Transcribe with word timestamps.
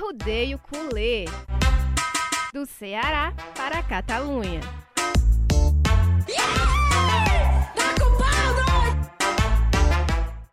Arrudeio 0.00 0.58
Culê. 0.58 1.26
Do 2.54 2.64
Ceará 2.64 3.34
para 3.54 3.80
a 3.80 3.82
Catalunha. 3.82 4.60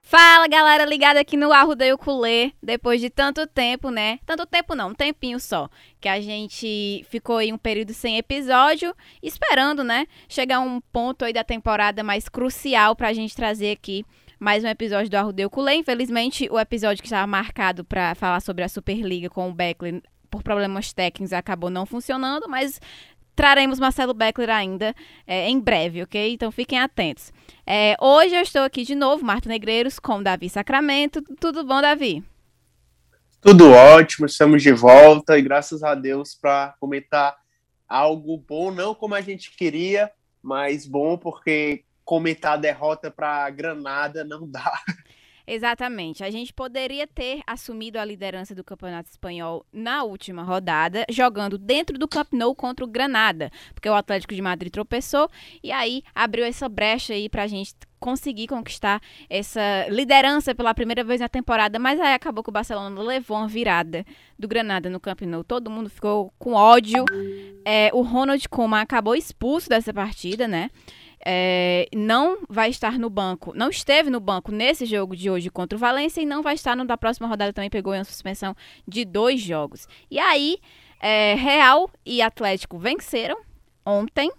Fala 0.01 0.49
galera 0.49 0.83
ligada 0.83 1.21
aqui 1.21 1.37
no 1.37 1.53
Arrudeio 1.53 1.97
Culê, 1.97 2.51
depois 2.61 2.99
de 2.99 3.09
tanto 3.09 3.47
tempo, 3.47 3.89
né? 3.89 4.19
Tanto 4.25 4.45
tempo 4.45 4.75
não, 4.75 4.89
um 4.89 4.93
tempinho 4.93 5.39
só, 5.39 5.69
que 6.01 6.09
a 6.09 6.19
gente 6.19 7.05
ficou 7.09 7.39
em 7.39 7.53
um 7.53 7.57
período 7.57 7.93
sem 7.93 8.17
episódio, 8.17 8.93
esperando, 9.23 9.81
né? 9.81 10.07
Chegar 10.27 10.59
um 10.59 10.81
ponto 10.81 11.23
aí 11.23 11.31
da 11.31 11.43
temporada 11.45 12.03
mais 12.03 12.27
crucial 12.27 12.97
pra 12.97 13.13
gente 13.13 13.33
trazer 13.33 13.71
aqui 13.71 14.05
mais 14.39 14.63
um 14.63 14.67
episódio 14.67 15.09
do 15.09 15.15
Arrudeio 15.15 15.49
Culê. 15.49 15.75
Infelizmente, 15.75 16.47
o 16.51 16.59
episódio 16.59 17.01
que 17.01 17.07
estava 17.07 17.25
marcado 17.25 17.83
para 17.83 18.13
falar 18.15 18.39
sobre 18.39 18.63
a 18.63 18.69
Superliga 18.69 19.29
com 19.29 19.49
o 19.49 19.53
Beckley 19.53 20.01
por 20.29 20.43
problemas 20.43 20.93
técnicos 20.93 21.33
acabou 21.33 21.69
não 21.69 21.85
funcionando, 21.85 22.47
mas 22.47 22.79
traremos 23.35 23.79
Marcelo 23.79 24.13
Beckler 24.13 24.49
ainda 24.49 24.95
é, 25.25 25.49
em 25.49 25.59
breve, 25.59 26.03
ok? 26.03 26.33
Então 26.33 26.51
fiquem 26.51 26.79
atentos. 26.79 27.31
É, 27.65 27.95
hoje 27.99 28.35
eu 28.35 28.41
estou 28.41 28.61
aqui 28.63 28.83
de 28.83 28.95
novo, 28.95 29.23
Marta 29.23 29.49
Negreiros, 29.49 29.99
com 29.99 30.21
Davi 30.21 30.49
Sacramento. 30.49 31.21
Tudo 31.39 31.63
bom, 31.63 31.81
Davi? 31.81 32.23
Tudo 33.41 33.71
ótimo, 33.71 34.25
estamos 34.25 34.61
de 34.61 34.71
volta 34.71 35.37
e 35.37 35.41
graças 35.41 35.83
a 35.83 35.95
Deus 35.95 36.35
para 36.35 36.75
comentar 36.79 37.37
algo 37.87 38.37
bom, 38.37 38.71
não 38.71 38.93
como 38.93 39.15
a 39.15 39.21
gente 39.21 39.55
queria, 39.55 40.11
mas 40.41 40.85
bom 40.85 41.17
porque 41.17 41.85
comentar 42.07 42.53
a 42.53 42.57
derrota 42.57 43.11
para 43.11 43.49
Granada 43.49 44.23
não 44.23 44.49
dá. 44.49 44.81
Exatamente. 45.45 46.23
A 46.23 46.29
gente 46.29 46.53
poderia 46.53 47.05
ter 47.05 47.41
assumido 47.45 47.99
a 47.99 48.05
liderança 48.05 48.55
do 48.55 48.63
Campeonato 48.63 49.09
Espanhol 49.09 49.65
na 49.71 50.03
última 50.03 50.43
rodada, 50.43 51.05
jogando 51.09 51.57
dentro 51.57 51.97
do 51.97 52.07
Camp 52.07 52.27
Nou 52.33 52.55
contra 52.55 52.83
o 52.83 52.87
Granada, 52.87 53.49
porque 53.73 53.89
o 53.89 53.93
Atlético 53.93 54.33
de 54.33 54.41
Madrid 54.41 54.71
tropeçou 54.71 55.29
e 55.61 55.71
aí 55.71 56.01
abriu 56.15 56.45
essa 56.45 56.67
brecha 56.67 57.13
aí 57.13 57.29
para 57.29 57.43
a 57.43 57.47
gente 57.47 57.73
conseguir 57.99 58.47
conquistar 58.47 59.01
essa 59.29 59.87
liderança 59.89 60.53
pela 60.53 60.73
primeira 60.73 61.03
vez 61.03 61.19
na 61.19 61.29
temporada, 61.29 61.79
mas 61.79 61.99
aí 61.99 62.13
acabou 62.13 62.43
que 62.43 62.49
o 62.49 62.53
Barcelona 62.53 63.01
levou 63.01 63.37
uma 63.37 63.47
virada 63.47 64.05
do 64.37 64.47
Granada 64.47 64.89
no 64.89 64.99
Camp 64.99 65.21
Nou. 65.21 65.43
Todo 65.43 65.71
mundo 65.71 65.89
ficou 65.89 66.31
com 66.37 66.53
ódio. 66.53 67.05
É, 67.65 67.89
o 67.93 68.01
Ronald 68.01 68.47
Koeman 68.49 68.81
acabou 68.81 69.15
expulso 69.15 69.67
dessa 69.67 69.93
partida, 69.93 70.47
né? 70.47 70.69
É, 71.25 71.87
não 71.95 72.39
vai 72.49 72.69
estar 72.69 72.97
no 72.97 73.09
banco, 73.09 73.53
não 73.55 73.69
esteve 73.69 74.09
no 74.09 74.19
banco 74.19 74.51
nesse 74.51 74.85
jogo 74.85 75.15
de 75.15 75.29
hoje 75.29 75.49
contra 75.49 75.75
o 75.75 75.79
Valência 75.79 76.21
e 76.21 76.25
não 76.25 76.41
vai 76.41 76.55
estar 76.55 76.75
no 76.75 76.85
da 76.85 76.97
próxima 76.97 77.27
rodada 77.27 77.53
também 77.53 77.69
pegou 77.69 77.93
uma 77.93 78.03
suspensão 78.03 78.55
de 78.87 79.03
dois 79.03 79.41
jogos. 79.41 79.87
E 80.09 80.19
aí, 80.19 80.57
é, 80.99 81.35
Real 81.35 81.89
e 82.05 82.21
Atlético 82.21 82.77
venceram 82.77 83.37
ontem 83.85 84.31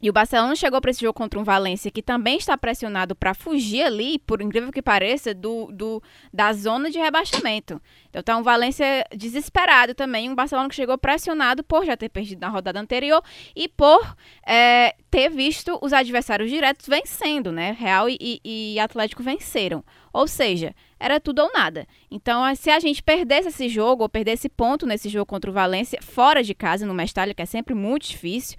e 0.00 0.10
o 0.10 0.12
Barcelona 0.12 0.54
chegou 0.54 0.80
para 0.80 0.90
esse 0.90 1.00
jogo 1.00 1.14
contra 1.14 1.40
um 1.40 1.44
Valência 1.44 1.90
que 1.90 2.02
também 2.02 2.36
está 2.36 2.56
pressionado 2.56 3.14
para 3.14 3.32
fugir 3.32 3.82
ali, 3.82 4.18
por 4.18 4.42
incrível 4.42 4.70
que 4.70 4.82
pareça, 4.82 5.32
do, 5.32 5.70
do, 5.72 6.02
da 6.32 6.52
zona 6.52 6.90
de 6.90 6.98
rebaixamento. 6.98 7.80
Então 8.10 8.22
tá 8.22 8.36
um 8.36 8.42
Valência 8.42 9.06
desesperado 9.16 9.94
também, 9.94 10.30
um 10.30 10.34
Barcelona 10.34 10.68
que 10.68 10.74
chegou 10.74 10.98
pressionado 10.98 11.64
por 11.64 11.84
já 11.84 11.96
ter 11.96 12.10
perdido 12.10 12.40
na 12.40 12.48
rodada 12.48 12.78
anterior 12.78 13.22
e 13.54 13.68
por 13.68 14.14
é, 14.46 14.94
ter 15.10 15.30
visto 15.30 15.78
os 15.80 15.94
adversários 15.94 16.50
diretos 16.50 16.86
vencendo, 16.86 17.50
né? 17.50 17.74
Real 17.78 18.06
e, 18.08 18.40
e 18.44 18.78
Atlético 18.78 19.22
venceram. 19.22 19.82
Ou 20.12 20.28
seja, 20.28 20.74
era 21.00 21.18
tudo 21.18 21.42
ou 21.42 21.50
nada. 21.52 21.86
Então, 22.10 22.42
se 22.54 22.70
a 22.70 22.80
gente 22.80 23.02
perdesse 23.02 23.48
esse 23.48 23.68
jogo, 23.68 24.02
ou 24.02 24.08
perdesse 24.08 24.48
ponto 24.48 24.86
nesse 24.86 25.08
jogo 25.08 25.26
contra 25.26 25.50
o 25.50 25.54
Valência, 25.54 25.98
fora 26.02 26.42
de 26.42 26.54
casa, 26.54 26.86
no 26.86 26.94
Mestalha, 26.94 27.34
que 27.34 27.42
é 27.42 27.46
sempre 27.46 27.74
muito 27.74 28.08
difícil, 28.08 28.56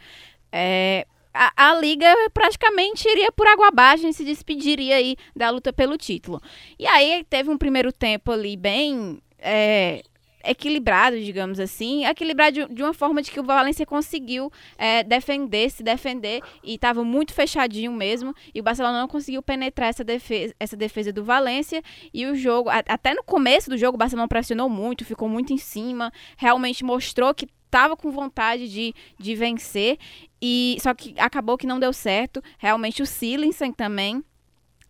é, 0.51 1.05
a, 1.37 1.69
a, 1.69 1.75
liga 1.75 2.07
praticamente 2.33 3.07
iria 3.07 3.31
por 3.31 3.47
água 3.47 3.67
abaixo 3.67 4.07
e 4.07 4.13
se 4.13 4.23
despediria 4.23 4.95
aí 4.95 5.15
da 5.35 5.49
luta 5.49 5.71
pelo 5.71 5.97
título. 5.97 6.41
E 6.79 6.87
aí 6.87 7.23
teve 7.29 7.49
um 7.49 7.57
primeiro 7.57 7.91
tempo 7.91 8.31
ali 8.31 8.57
bem 8.57 9.21
é, 9.37 10.01
equilibrado, 10.43 11.19
digamos 11.19 11.59
assim, 11.59 12.05
equilibrado 12.05 12.67
de, 12.67 12.73
de, 12.73 12.83
uma 12.83 12.93
forma 12.93 13.21
de 13.21 13.29
que 13.29 13.39
o 13.39 13.43
Valência 13.43 13.85
conseguiu 13.85 14.51
é, 14.77 15.03
defender, 15.03 15.69
se 15.69 15.83
defender 15.83 16.41
e 16.63 16.75
estava 16.75 17.03
muito 17.03 17.33
fechadinho 17.33 17.91
mesmo. 17.91 18.33
E 18.53 18.59
o 18.59 18.63
Barcelona 18.63 18.99
não 18.99 19.07
conseguiu 19.07 19.43
penetrar 19.43 19.89
essa 19.89 20.03
defesa, 20.03 20.55
essa 20.59 20.77
defesa 20.77 21.11
do 21.11 21.23
Valência 21.23 21.81
e 22.13 22.25
o 22.25 22.35
jogo, 22.35 22.69
a, 22.69 22.77
até 22.87 23.13
no 23.13 23.23
começo 23.23 23.69
do 23.69 23.77
jogo, 23.77 23.95
o 23.95 23.99
Barcelona 23.99 24.27
pressionou 24.27 24.69
muito, 24.69 25.05
ficou 25.05 25.27
muito 25.27 25.53
em 25.53 25.57
cima, 25.57 26.11
realmente 26.37 26.83
mostrou 26.83 27.33
que 27.33 27.47
estava 27.67 27.95
com 27.95 28.09
vontade 28.11 28.67
de, 28.67 28.93
de 29.19 29.35
vencer, 29.35 29.99
e 30.41 30.77
só 30.79 30.93
que 30.93 31.13
acabou 31.19 31.57
que 31.57 31.67
não 31.67 31.79
deu 31.79 31.93
certo. 31.93 32.41
Realmente 32.57 33.03
o 33.03 33.05
Silensen 33.05 33.71
também 33.71 34.23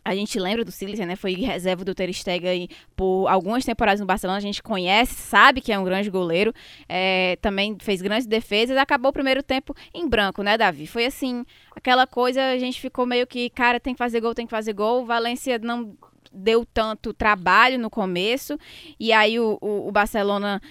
a 0.07 0.15
gente 0.15 0.39
lembra 0.39 0.63
do 0.63 0.71
Silas, 0.71 0.97
né? 0.99 1.17
Foi 1.17 1.33
reserva 1.33 1.83
do 1.83 1.93
Ter 1.93 2.13
Stegen 2.13 2.69
por 2.95 3.27
algumas 3.27 3.65
temporadas 3.65 3.99
no 3.99 4.05
Barcelona. 4.05 4.37
A 4.37 4.41
gente 4.41 4.63
conhece, 4.63 5.13
sabe 5.15 5.59
que 5.59 5.69
é 5.69 5.77
um 5.77 5.83
grande 5.83 6.09
goleiro. 6.09 6.53
É, 6.87 7.37
também 7.41 7.75
fez 7.81 8.01
grandes 8.01 8.25
defesas. 8.25 8.77
Acabou 8.77 9.09
o 9.09 9.13
primeiro 9.13 9.43
tempo 9.43 9.75
em 9.93 10.07
branco, 10.07 10.41
né, 10.43 10.57
Davi? 10.57 10.87
Foi 10.87 11.05
assim, 11.05 11.45
aquela 11.75 12.07
coisa, 12.07 12.41
a 12.41 12.57
gente 12.57 12.79
ficou 12.79 13.05
meio 13.05 13.27
que, 13.27 13.49
cara, 13.49 13.81
tem 13.81 13.93
que 13.93 13.97
fazer 13.97 14.21
gol, 14.21 14.33
tem 14.33 14.45
que 14.45 14.51
fazer 14.51 14.71
gol. 14.71 15.01
O 15.01 15.05
Valência 15.05 15.59
não 15.59 15.93
deu 16.31 16.65
tanto 16.65 17.13
trabalho 17.13 17.77
no 17.77 17.89
começo. 17.89 18.57
E 18.97 19.11
aí 19.11 19.37
o, 19.37 19.57
o, 19.59 19.89
o 19.89 19.91
Barcelona 19.91 20.61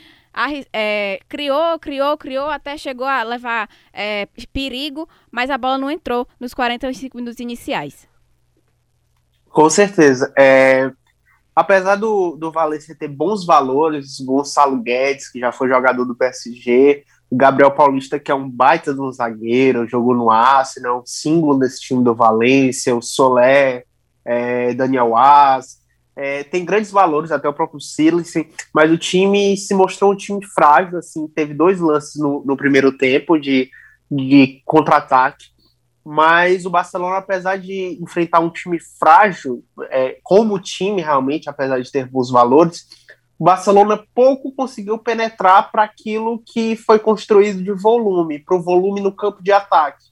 é, 0.73 1.19
criou, 1.29 1.79
criou, 1.79 2.17
criou, 2.17 2.47
até 2.51 2.77
chegou 2.77 3.07
a 3.07 3.23
levar 3.23 3.69
é, 3.93 4.29
perigo, 4.53 5.09
mas 5.31 5.51
a 5.51 5.57
bola 5.57 5.79
não 5.79 5.91
entrou 5.91 6.29
nos 6.39 6.53
45 6.53 7.17
minutos 7.17 7.41
iniciais. 7.41 8.07
Com 9.49 9.71
certeza. 9.71 10.33
É, 10.39 10.93
apesar 11.55 11.97
do, 11.97 12.37
do 12.37 12.53
Valencia 12.53 12.95
ter 12.95 13.09
bons 13.09 13.47
valores, 13.47 14.21
Gonçalo 14.21 14.77
Guedes, 14.77 15.31
que 15.31 15.41
já 15.41 15.51
foi 15.51 15.69
jogador 15.69 16.05
do 16.05 16.15
PSG, 16.15 17.05
o 17.31 17.37
Gabriel 17.37 17.71
Paulista, 17.71 18.19
que 18.19 18.31
é 18.31 18.35
um 18.35 18.49
baita 18.49 18.93
de 18.93 19.01
um 19.01 19.11
zagueiro, 19.11 19.89
jogou 19.89 20.15
no 20.15 20.31
Arsenal, 20.31 21.03
símbolo 21.07 21.59
desse 21.59 21.81
time 21.81 22.05
do 22.05 22.15
Valência, 22.15 22.95
o 22.95 23.01
Solé, 23.01 23.85
é, 24.25 24.75
Daniel 24.75 25.17
As, 25.17 25.81
é, 26.17 26.43
tem 26.45 26.65
grandes 26.65 26.91
valores, 26.91 27.31
até 27.31 27.47
o 27.47 27.53
próprio 27.53 27.79
Silas, 27.79 28.33
mas 28.73 28.91
o 28.91 28.97
time 28.97 29.55
se 29.57 29.75
mostrou 29.75 30.13
um 30.13 30.17
time 30.17 30.45
frágil, 30.47 30.99
assim, 30.99 31.29
teve 31.29 31.53
dois 31.53 31.79
lances 31.79 32.17
no, 32.17 32.43
no 32.45 32.57
primeiro 32.57 32.97
tempo 32.97 33.39
de, 33.39 33.71
de 34.11 34.63
contra-ataque, 34.65 35.55
mas 36.03 36.65
o 36.65 36.71
Barcelona, 36.71 37.19
apesar 37.19 37.59
de 37.59 37.99
enfrentar 38.01 38.41
um 38.41 38.49
time 38.49 38.79
frágil, 38.99 39.63
é, 39.91 40.19
como 40.23 40.59
time 40.59 41.03
realmente, 41.03 41.51
apesar 41.51 41.81
de 41.81 41.93
ter 41.93 42.07
bons 42.07 42.31
valores, 42.31 42.87
o 43.39 43.45
Barcelona 43.45 44.03
pouco 44.15 44.53
conseguiu 44.53 44.97
penetrar 44.97 45.71
para 45.71 45.83
aquilo 45.83 46.43
que 46.47 46.77
foi 46.77 46.99
construído 46.99 47.63
de 47.63 47.73
volume, 47.73 48.39
para 48.39 48.57
o 48.57 48.63
volume 48.63 49.03
no 49.03 49.13
campo 49.13 49.43
de 49.43 49.53
ataque. 49.53 50.07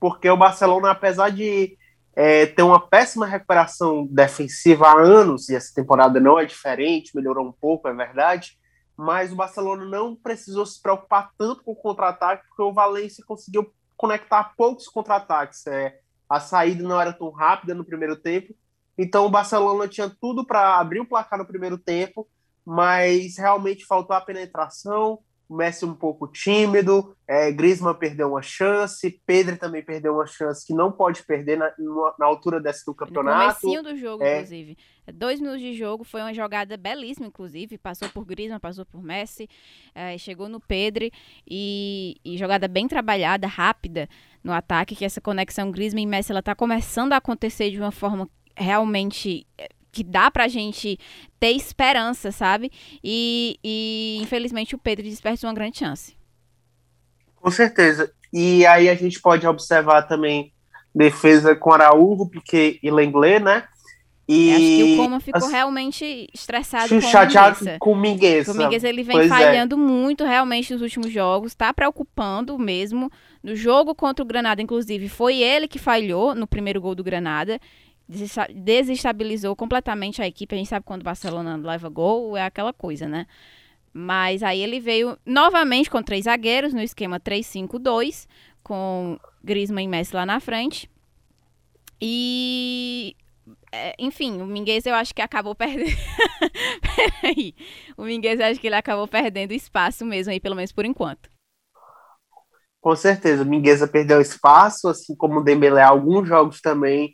Porque 0.00 0.28
o 0.28 0.36
Barcelona, 0.36 0.90
apesar 0.90 1.30
de 1.30 1.76
é, 2.20 2.46
tem 2.46 2.64
uma 2.64 2.80
péssima 2.80 3.26
recuperação 3.26 4.04
defensiva 4.10 4.88
há 4.88 5.00
anos, 5.00 5.48
e 5.48 5.54
essa 5.54 5.72
temporada 5.72 6.18
não 6.18 6.36
é 6.36 6.44
diferente, 6.44 7.14
melhorou 7.14 7.46
um 7.46 7.52
pouco, 7.52 7.86
é 7.86 7.94
verdade, 7.94 8.58
mas 8.96 9.30
o 9.30 9.36
Barcelona 9.36 9.84
não 9.84 10.16
precisou 10.16 10.66
se 10.66 10.82
preocupar 10.82 11.30
tanto 11.38 11.62
com 11.62 11.70
o 11.70 11.76
contra-ataque, 11.76 12.42
porque 12.48 12.60
o 12.60 12.72
Valencia 12.72 13.22
conseguiu 13.24 13.72
conectar 13.96 14.52
poucos 14.56 14.88
contra-ataques. 14.88 15.64
É, 15.68 16.00
a 16.28 16.40
saída 16.40 16.82
não 16.82 17.00
era 17.00 17.12
tão 17.12 17.30
rápida 17.30 17.72
no 17.72 17.84
primeiro 17.84 18.16
tempo, 18.16 18.52
então 18.98 19.24
o 19.24 19.30
Barcelona 19.30 19.86
tinha 19.86 20.10
tudo 20.20 20.44
para 20.44 20.76
abrir 20.76 20.98
o 20.98 21.06
placar 21.06 21.38
no 21.38 21.46
primeiro 21.46 21.78
tempo, 21.78 22.28
mas 22.66 23.38
realmente 23.38 23.86
faltou 23.86 24.16
a 24.16 24.20
penetração, 24.20 25.20
o 25.48 25.56
Messi 25.56 25.84
um 25.84 25.94
pouco 25.94 26.28
tímido, 26.28 27.16
é, 27.26 27.50
Griezmann 27.50 27.94
perdeu 27.94 28.28
uma 28.28 28.42
chance, 28.42 29.20
Pedro 29.24 29.56
também 29.56 29.82
perdeu 29.82 30.14
uma 30.14 30.26
chance 30.26 30.66
que 30.66 30.74
não 30.74 30.92
pode 30.92 31.22
perder 31.22 31.56
na, 31.56 31.72
na 32.18 32.26
altura 32.26 32.60
desse 32.60 32.84
do 32.84 32.94
campeonato. 32.94 33.66
No 33.66 33.82
do 33.82 33.96
jogo, 33.96 34.22
é. 34.22 34.36
inclusive. 34.36 34.76
Dois 35.14 35.40
minutos 35.40 35.62
de 35.62 35.72
jogo, 35.72 36.04
foi 36.04 36.20
uma 36.20 36.34
jogada 36.34 36.76
belíssima, 36.76 37.26
inclusive, 37.26 37.78
passou 37.78 38.10
por 38.10 38.26
Griezmann, 38.26 38.60
passou 38.60 38.84
por 38.84 39.02
Messi, 39.02 39.48
é, 39.94 40.18
chegou 40.18 40.50
no 40.50 40.60
Pedro 40.60 41.08
e, 41.46 42.16
e, 42.22 42.36
jogada 42.36 42.68
bem 42.68 42.86
trabalhada, 42.86 43.46
rápida 43.46 44.06
no 44.44 44.52
ataque, 44.52 44.94
que 44.94 45.04
essa 45.04 45.20
conexão 45.20 45.70
Griezmann 45.70 46.04
e 46.04 46.06
Messi, 46.06 46.30
ela 46.30 46.42
tá 46.42 46.54
começando 46.54 47.14
a 47.14 47.16
acontecer 47.16 47.70
de 47.70 47.78
uma 47.78 47.90
forma 47.90 48.28
realmente 48.54 49.46
que 49.98 50.04
dá 50.04 50.30
pra 50.30 50.46
gente 50.46 50.96
ter 51.40 51.50
esperança, 51.50 52.30
sabe? 52.30 52.70
E, 53.02 53.58
e 53.64 54.18
infelizmente 54.22 54.76
o 54.76 54.78
Pedro 54.78 55.04
desperdiçou 55.04 55.48
uma 55.48 55.54
grande 55.54 55.78
chance. 55.78 56.16
Com 57.34 57.50
certeza. 57.50 58.12
E 58.32 58.64
aí 58.66 58.88
a 58.88 58.94
gente 58.94 59.20
pode 59.20 59.46
observar 59.46 60.02
também 60.02 60.52
defesa 60.94 61.56
com 61.56 61.72
Araújo, 61.72 62.28
Piquet 62.28 62.78
e 62.80 62.90
Lenglet, 62.90 63.40
né? 63.40 63.64
E 64.28 64.50
acho 64.52 64.60
que 64.60 64.82
o 64.82 64.96
Coman 64.98 65.20
ficou 65.20 65.46
as... 65.46 65.50
realmente 65.50 66.28
estressado 66.34 66.90
com 66.90 67.00
chateado 67.00 67.64
o 67.64 67.78
com 67.78 67.92
o 67.92 67.96
Mingueza. 67.96 68.52
O 68.52 68.54
Mingueza 68.54 68.86
ele 68.86 69.02
vem 69.02 69.16
pois 69.16 69.26
é. 69.26 69.28
falhando 69.34 69.74
é. 69.74 69.78
muito 69.78 70.22
realmente 70.22 70.70
nos 70.72 70.82
últimos 70.82 71.10
jogos, 71.10 71.54
tá 71.54 71.72
preocupando 71.72 72.58
mesmo. 72.58 73.10
No 73.42 73.56
jogo 73.56 73.94
contra 73.94 74.22
o 74.22 74.26
Granada, 74.26 74.60
inclusive, 74.60 75.08
foi 75.08 75.38
ele 75.38 75.66
que 75.66 75.78
falhou 75.78 76.34
no 76.34 76.46
primeiro 76.46 76.80
gol 76.80 76.94
do 76.94 77.02
Granada. 77.02 77.58
Desestabilizou 78.08 79.54
completamente 79.54 80.22
a 80.22 80.26
equipe. 80.26 80.54
A 80.54 80.58
gente 80.58 80.68
sabe 80.68 80.86
quando 80.86 81.02
o 81.02 81.04
Barcelona 81.04 81.56
leva 81.56 81.88
gol, 81.88 82.36
é 82.36 82.42
aquela 82.42 82.72
coisa, 82.72 83.06
né? 83.06 83.26
Mas 83.92 84.42
aí 84.42 84.60
ele 84.60 84.80
veio 84.80 85.18
novamente 85.26 85.90
com 85.90 86.02
três 86.02 86.24
zagueiros 86.24 86.72
no 86.72 86.80
esquema 86.80 87.20
3-5-2, 87.20 88.26
com 88.62 89.18
Griezmann 89.42 89.84
e 89.84 89.88
Messi 89.88 90.14
lá 90.14 90.24
na 90.24 90.40
frente. 90.40 90.90
E 92.00 93.16
é, 93.72 93.94
enfim, 93.98 94.40
o 94.40 94.46
Minguez 94.46 94.86
eu 94.86 94.94
acho 94.94 95.14
que 95.14 95.20
acabou 95.20 95.54
perdendo. 95.54 95.90
Peraí. 96.96 97.54
O 97.96 98.04
Minguez 98.04 98.40
eu 98.40 98.46
acho 98.46 98.60
que 98.60 98.66
ele 98.66 98.76
acabou 98.76 99.06
perdendo 99.06 99.52
espaço 99.52 100.04
mesmo 100.04 100.32
aí, 100.32 100.40
pelo 100.40 100.56
menos 100.56 100.72
por 100.72 100.84
enquanto. 100.84 101.30
Com 102.80 102.94
certeza, 102.94 103.42
o 103.42 103.46
Mingueza 103.46 103.88
perdeu 103.88 104.20
espaço, 104.20 104.88
assim 104.88 105.14
como 105.16 105.40
o 105.40 105.44
Dembélé, 105.44 105.82
alguns 105.82 106.28
jogos 106.28 106.60
também 106.60 107.12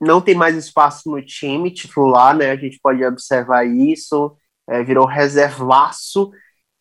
não 0.00 0.20
tem 0.20 0.34
mais 0.34 0.56
espaço 0.56 1.10
no 1.10 1.22
time 1.22 1.70
titular, 1.70 2.36
né? 2.36 2.50
A 2.50 2.56
gente 2.56 2.78
pode 2.82 3.04
observar 3.04 3.64
isso, 3.66 4.36
é, 4.68 4.82
virou 4.82 5.06
reservaço 5.06 6.30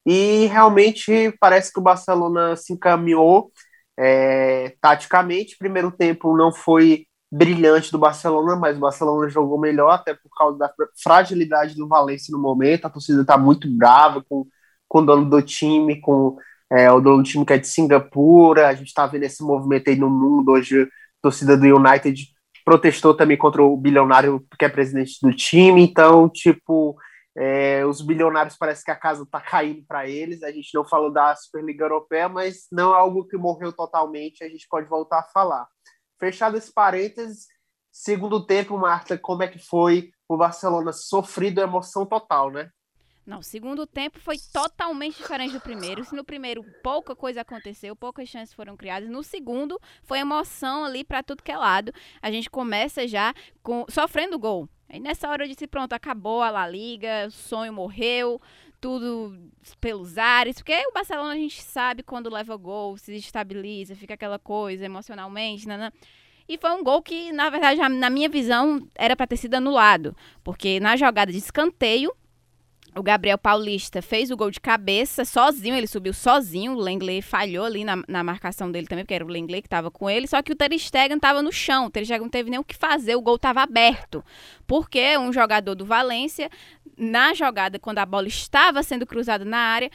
e 0.06 0.48
realmente 0.48 1.34
parece 1.40 1.72
que 1.74 1.80
o 1.80 1.84
Barcelona 1.84 2.56
se 2.56 2.74
encaminhou 2.74 3.52
é, 3.98 4.76
taticamente. 4.82 5.58
Primeiro 5.58 5.92
tempo 5.92 6.36
não 6.38 6.52
foi 6.54 7.06
brilhante 7.32 7.92
do 7.92 7.98
Barcelona, 7.98 8.56
mas 8.56 8.78
o 8.78 8.80
Barcelona 8.80 9.30
jogou 9.30 9.60
melhor, 9.60 9.92
até 9.92 10.14
por 10.14 10.30
causa 10.38 10.58
da 10.58 10.72
fragilidade 11.02 11.76
do 11.76 11.88
Valencia 11.88 12.32
no 12.32 12.42
momento. 12.42 12.86
A 12.86 12.90
torcida 12.90 13.22
está 13.22 13.38
muito 13.38 13.70
brava 13.70 14.24
com, 14.30 14.46
com 14.88 15.00
o 15.00 15.06
dono 15.06 15.30
do 15.30 15.42
time, 15.42 16.00
com 16.02 16.38
é, 16.72 16.92
o 16.92 17.02
dono 17.02 17.18
do 17.18 17.24
time 17.24 17.46
que 17.46 17.54
é 17.54 17.58
de 17.58 17.68
Singapura. 17.68 18.68
A 18.68 18.74
gente 18.74 18.88
está 18.88 19.08
vendo 19.08 19.24
esse 19.24 19.44
movimento 19.44 19.90
aí 19.90 19.96
no 19.96 20.10
mundo. 20.10 20.52
Hoje, 20.52 20.88
torcida 21.22 21.58
do 21.58 21.66
United 21.66 22.35
protestou 22.66 23.14
também 23.14 23.38
contra 23.38 23.64
o 23.64 23.78
bilionário 23.78 24.44
que 24.58 24.66
é 24.66 24.70
presidente 24.70 25.20
do 25.22 25.32
time. 25.32 25.84
Então, 25.84 26.28
tipo, 26.28 26.98
é, 27.38 27.86
os 27.86 28.02
bilionários 28.02 28.58
parece 28.58 28.84
que 28.84 28.90
a 28.90 28.96
casa 28.96 29.24
está 29.24 29.40
caindo 29.40 29.86
para 29.88 30.10
eles. 30.10 30.42
A 30.42 30.52
gente 30.52 30.74
não 30.74 30.84
falou 30.84 31.12
da 31.12 31.36
Superliga 31.36 31.86
Europeia, 31.86 32.28
mas 32.28 32.66
não 32.72 32.94
é 32.94 32.98
algo 32.98 33.28
que 33.28 33.38
morreu 33.38 33.72
totalmente. 33.72 34.44
A 34.44 34.50
gente 34.50 34.68
pode 34.68 34.90
voltar 34.90 35.20
a 35.20 35.30
falar. 35.32 35.68
Fechado 36.20 36.58
esse 36.58 36.74
parênteses, 36.74 37.46
segundo 37.92 38.46
tempo, 38.46 38.78
Marta, 38.78 39.18
como 39.18 39.44
é 39.44 39.48
que 39.48 39.60
foi 39.60 40.10
o 40.28 40.36
Barcelona 40.36 40.92
sofrido, 40.92 41.62
emoção 41.62 42.06
total, 42.06 42.50
né? 42.50 42.70
Não, 43.26 43.40
o 43.40 43.44
segundo 43.44 43.88
tempo 43.88 44.20
foi 44.20 44.38
totalmente 44.54 45.18
diferente 45.18 45.54
do 45.54 45.60
primeiro. 45.60 46.06
Se 46.06 46.16
no 46.16 46.24
primeiro 46.24 46.64
pouca 46.84 47.16
coisa 47.16 47.42
aconteceu, 47.42 47.96
poucas 47.96 48.30
chances 48.30 48.54
foram 48.54 48.78
criadas, 48.78 49.10
no 49.10 49.24
segundo 49.24 49.82
foi 50.04 50.20
emoção 50.20 50.86
ali 50.86 51.04
para 51.04 51.24
tudo 51.24 51.42
que 51.42 51.52
é 51.52 51.58
lado. 51.58 51.92
A 52.22 52.30
gente 52.30 52.50
começa 52.50 53.08
já 53.08 53.34
com 53.64 53.84
sofrendo 53.90 54.38
gol. 54.38 54.70
Aí 54.88 55.00
nessa 55.00 55.28
hora 55.28 55.44
eu 55.44 55.48
disse, 55.48 55.66
pronto, 55.66 55.94
acabou 55.94 56.44
a 56.44 56.52
La 56.52 56.68
Liga, 56.68 57.26
o 57.28 57.32
sonho 57.32 57.74
morreu, 57.74 58.40
tudo 58.80 59.36
pelos 59.82 60.20
ares, 60.20 60.58
porque 60.58 60.86
o 60.88 60.94
Barcelona 60.94 61.34
a 61.34 61.38
gente 61.38 61.64
sabe 61.64 62.04
quando 62.04 62.30
leva 62.30 62.56
gol, 62.56 62.96
se 62.96 63.16
estabiliza, 63.16 63.96
fica 63.96 64.14
aquela 64.14 64.38
coisa 64.38 64.86
emocionalmente, 64.86 65.68
né? 65.68 65.92
E 66.48 66.60
foi 66.60 66.70
um 66.72 66.84
gol 66.84 67.02
que, 67.02 67.32
na 67.32 67.50
verdade, 67.50 67.82
na 67.90 68.10
minha 68.12 68.30
visão, 68.30 68.88
era 68.94 69.16
para 69.16 69.26
ter 69.26 69.38
sido 69.38 69.56
anulado, 69.56 70.16
porque 70.44 70.80
na 70.80 70.96
jogada 70.96 71.32
de 71.32 71.40
escanteio, 71.40 72.16
o 72.96 73.04
Gabriel 73.04 73.38
Paulista 73.38 74.02
fez 74.02 74.32
o 74.32 74.38
gol 74.38 74.50
de 74.50 74.60
cabeça 74.60 75.26
sozinho, 75.26 75.76
ele 75.76 75.88
subiu 75.88 76.14
sozinho, 76.14 76.74
o 76.74 76.80
Lenglet 76.80 77.22
falhou 77.22 77.66
ali 77.66 77.84
na, 77.84 78.02
na 78.08 78.24
marcação 78.24 78.72
dele 78.72 78.88
também, 78.88 79.04
porque 79.04 79.14
era 79.14 79.26
o 79.26 79.28
Lenglet 79.28 79.62
que 79.62 79.68
estava 79.68 79.92
com 79.92 80.10
ele, 80.10 80.28
só 80.28 80.42
que 80.42 80.52
o 80.52 80.56
Ter 80.56 80.78
Stegen 80.80 81.18
estava 81.18 81.42
no 81.42 81.52
chão, 81.52 81.88
o 81.88 81.90
Ter 81.90 82.06
Stegen 82.06 82.22
não 82.22 82.30
teve 82.30 82.50
nem 82.50 82.60
o 82.60 82.64
que 82.64 82.76
fazer, 82.76 83.16
o 83.16 83.22
gol 83.22 83.36
estava 83.36 83.62
aberto, 83.62 84.24
porque 84.66 85.18
um 85.18 85.34
jogador 85.34 85.76
do 85.76 85.86
Valência, 85.86 86.50
na 86.98 87.34
jogada, 87.34 87.78
quando 87.78 88.00
a 88.00 88.06
bola 88.06 88.28
estava 88.28 88.82
sendo 88.82 89.06
cruzada 89.06 89.44
na 89.44 89.58
área, 89.58 89.92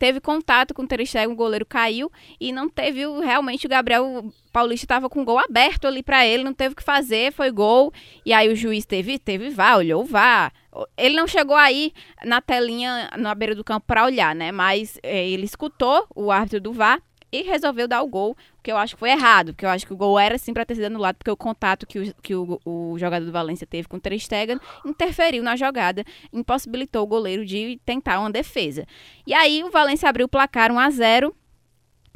teve 0.00 0.18
contato 0.18 0.74
com 0.74 0.82
o 0.82 0.86
Ter 0.88 1.06
Stegen, 1.06 1.32
o 1.32 1.36
goleiro 1.36 1.64
caiu 1.64 2.10
e 2.40 2.52
não 2.52 2.68
teve 2.68 3.06
realmente 3.20 3.66
o 3.66 3.70
Gabriel 3.70 4.32
Paulista 4.50 4.84
estava 4.84 5.08
com 5.08 5.22
o 5.22 5.24
gol 5.24 5.38
aberto 5.38 5.86
ali 5.86 6.02
para 6.02 6.26
ele, 6.26 6.42
não 6.42 6.54
teve 6.54 6.72
o 6.72 6.76
que 6.76 6.82
fazer, 6.82 7.32
foi 7.32 7.50
gol. 7.50 7.92
E 8.24 8.32
aí 8.32 8.48
o 8.48 8.56
juiz 8.56 8.86
teve, 8.86 9.18
teve 9.18 9.50
vá, 9.50 9.76
olhou 9.76 10.02
vá. 10.04 10.50
Ele 10.96 11.16
não 11.16 11.26
chegou 11.26 11.56
aí 11.56 11.92
na 12.24 12.40
telinha 12.40 13.10
na 13.16 13.34
beira 13.34 13.54
do 13.54 13.64
campo 13.64 13.86
para 13.86 14.04
olhar, 14.04 14.34
né? 14.34 14.52
Mas 14.52 14.98
é, 15.02 15.28
ele 15.28 15.44
escutou 15.44 16.06
o 16.14 16.30
árbitro 16.30 16.60
do 16.60 16.72
VAR 16.72 17.02
e 17.32 17.42
resolveu 17.42 17.86
dar 17.86 18.02
o 18.02 18.08
gol, 18.08 18.36
que 18.62 18.70
eu 18.70 18.76
acho 18.76 18.94
que 18.94 19.00
foi 19.00 19.10
errado, 19.10 19.52
porque 19.52 19.64
eu 19.64 19.70
acho 19.70 19.86
que 19.86 19.92
o 19.92 19.96
gol 19.96 20.18
era 20.18 20.36
sim 20.36 20.52
para 20.52 20.64
ter 20.64 20.74
sido 20.74 20.86
anulado, 20.86 21.16
porque 21.16 21.30
o 21.30 21.36
contato 21.36 21.86
que 21.86 21.98
o, 21.98 22.14
que 22.22 22.34
o, 22.34 22.60
o 22.64 22.98
jogador 22.98 23.24
do 23.24 23.32
Valência 23.32 23.66
teve 23.66 23.88
com 23.88 23.96
o 23.96 24.00
Ter 24.00 24.18
Stegen 24.18 24.58
interferiu 24.84 25.42
na 25.42 25.56
jogada, 25.56 26.04
impossibilitou 26.32 27.04
o 27.04 27.06
goleiro 27.06 27.44
de 27.46 27.80
tentar 27.84 28.18
uma 28.18 28.30
defesa. 28.30 28.84
E 29.26 29.32
aí 29.32 29.62
o 29.62 29.70
Valência 29.70 30.08
abriu 30.08 30.26
o 30.26 30.28
placar 30.28 30.72
1 30.72 30.78
a 30.78 30.90
0 30.90 31.36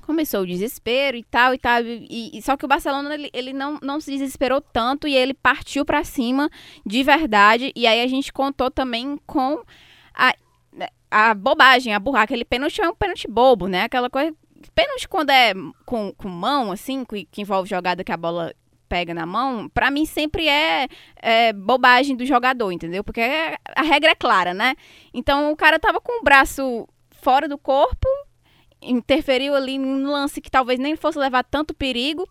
começou 0.05 0.43
o 0.43 0.47
desespero 0.47 1.17
e 1.17 1.25
tal 1.25 1.55
e 1.55 1.59
tal. 1.59 1.83
E, 1.83 2.31
e, 2.33 2.43
só 2.43 2.57
que 2.57 2.65
o 2.65 2.69
Barcelona 2.69 3.15
ele, 3.15 3.31
ele 3.33 3.53
não, 3.53 3.79
não 3.83 4.01
se 4.01 4.11
desesperou 4.11 4.61
tanto 4.61 5.09
e 5.09 5.17
ele 5.17 5.35
partiu 5.35 5.85
para 5.85 6.05
cima 6.05 6.51
de 6.85 7.03
verdade. 7.03 7.73
E 7.75 7.87
aí 7.87 8.03
a 8.03 8.07
gente 8.07 8.33
contou 8.33 8.71
também 8.71 9.19
com 9.27 9.63
a, 10.15 10.35
a 11.11 11.35
bobagem, 11.35 11.95
a 11.95 11.99
burra. 11.99 12.23
Aquele 12.23 12.45
pênalti 12.45 12.81
é 12.81 12.89
um 12.89 12.95
pênalti 12.95 13.27
bobo, 13.29 13.67
né? 13.67 13.85
Aquela 13.85 14.11
coisa 14.11 14.35
Pênalti 14.75 15.09
quando 15.09 15.31
é 15.31 15.53
com, 15.85 16.13
com 16.13 16.29
mão, 16.29 16.73
assim, 16.73 17.05
que, 17.05 17.25
que 17.27 17.43
envolve 17.43 17.69
jogada 17.69 18.05
que 18.05 18.13
a 18.13 18.17
bola 18.17 18.55
pega 18.89 19.13
na 19.13 19.27
mão, 19.27 19.69
para 19.69 19.91
mim 19.91 20.07
sempre 20.07 20.47
é, 20.47 20.87
é, 21.17 21.53
bobagem 21.53 22.15
do 22.17 22.25
jogador, 22.25 22.71
entendeu? 22.71 23.03
Porque 23.03 23.21
é, 23.21 23.57
a 23.75 23.83
regra 23.83 24.13
é 24.13 24.15
clara, 24.15 24.55
né? 24.55 24.77
Então 25.13 25.51
o 25.51 25.57
cara 25.57 25.79
tava 25.79 26.01
com 26.01 26.21
o 26.21 26.23
braço 26.23 26.87
fora 27.11 27.49
do 27.49 27.59
corpo, 27.59 28.07
interferiu 28.85 29.55
ali 29.55 29.79
num 29.79 30.11
lance 30.11 30.41
que 30.41 30.51
talvez 30.51 30.79
nem 30.79 30.97
fosse 30.97 31.19
levar 31.19 31.45
tanto 31.45 31.75
perigo 31.75 32.29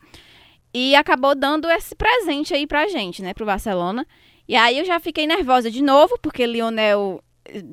e 0.74 0.96
acabou 0.96 1.36
dando 1.36 1.70
esse 1.70 1.96
presente 1.96 2.54
aí 2.54 2.66
pra 2.66 2.88
gente, 2.88 3.22
né, 3.22 3.34
pro 3.34 3.46
Barcelona. 3.46 4.08
E 4.48 4.56
aí 4.56 4.80
eu 4.80 4.86
já 4.86 5.00
fiquei 5.00 5.28
nervosa 5.28 5.70
de 5.70 5.82
novo, 5.82 6.18
porque 6.22 6.46
Lionel 6.46 7.24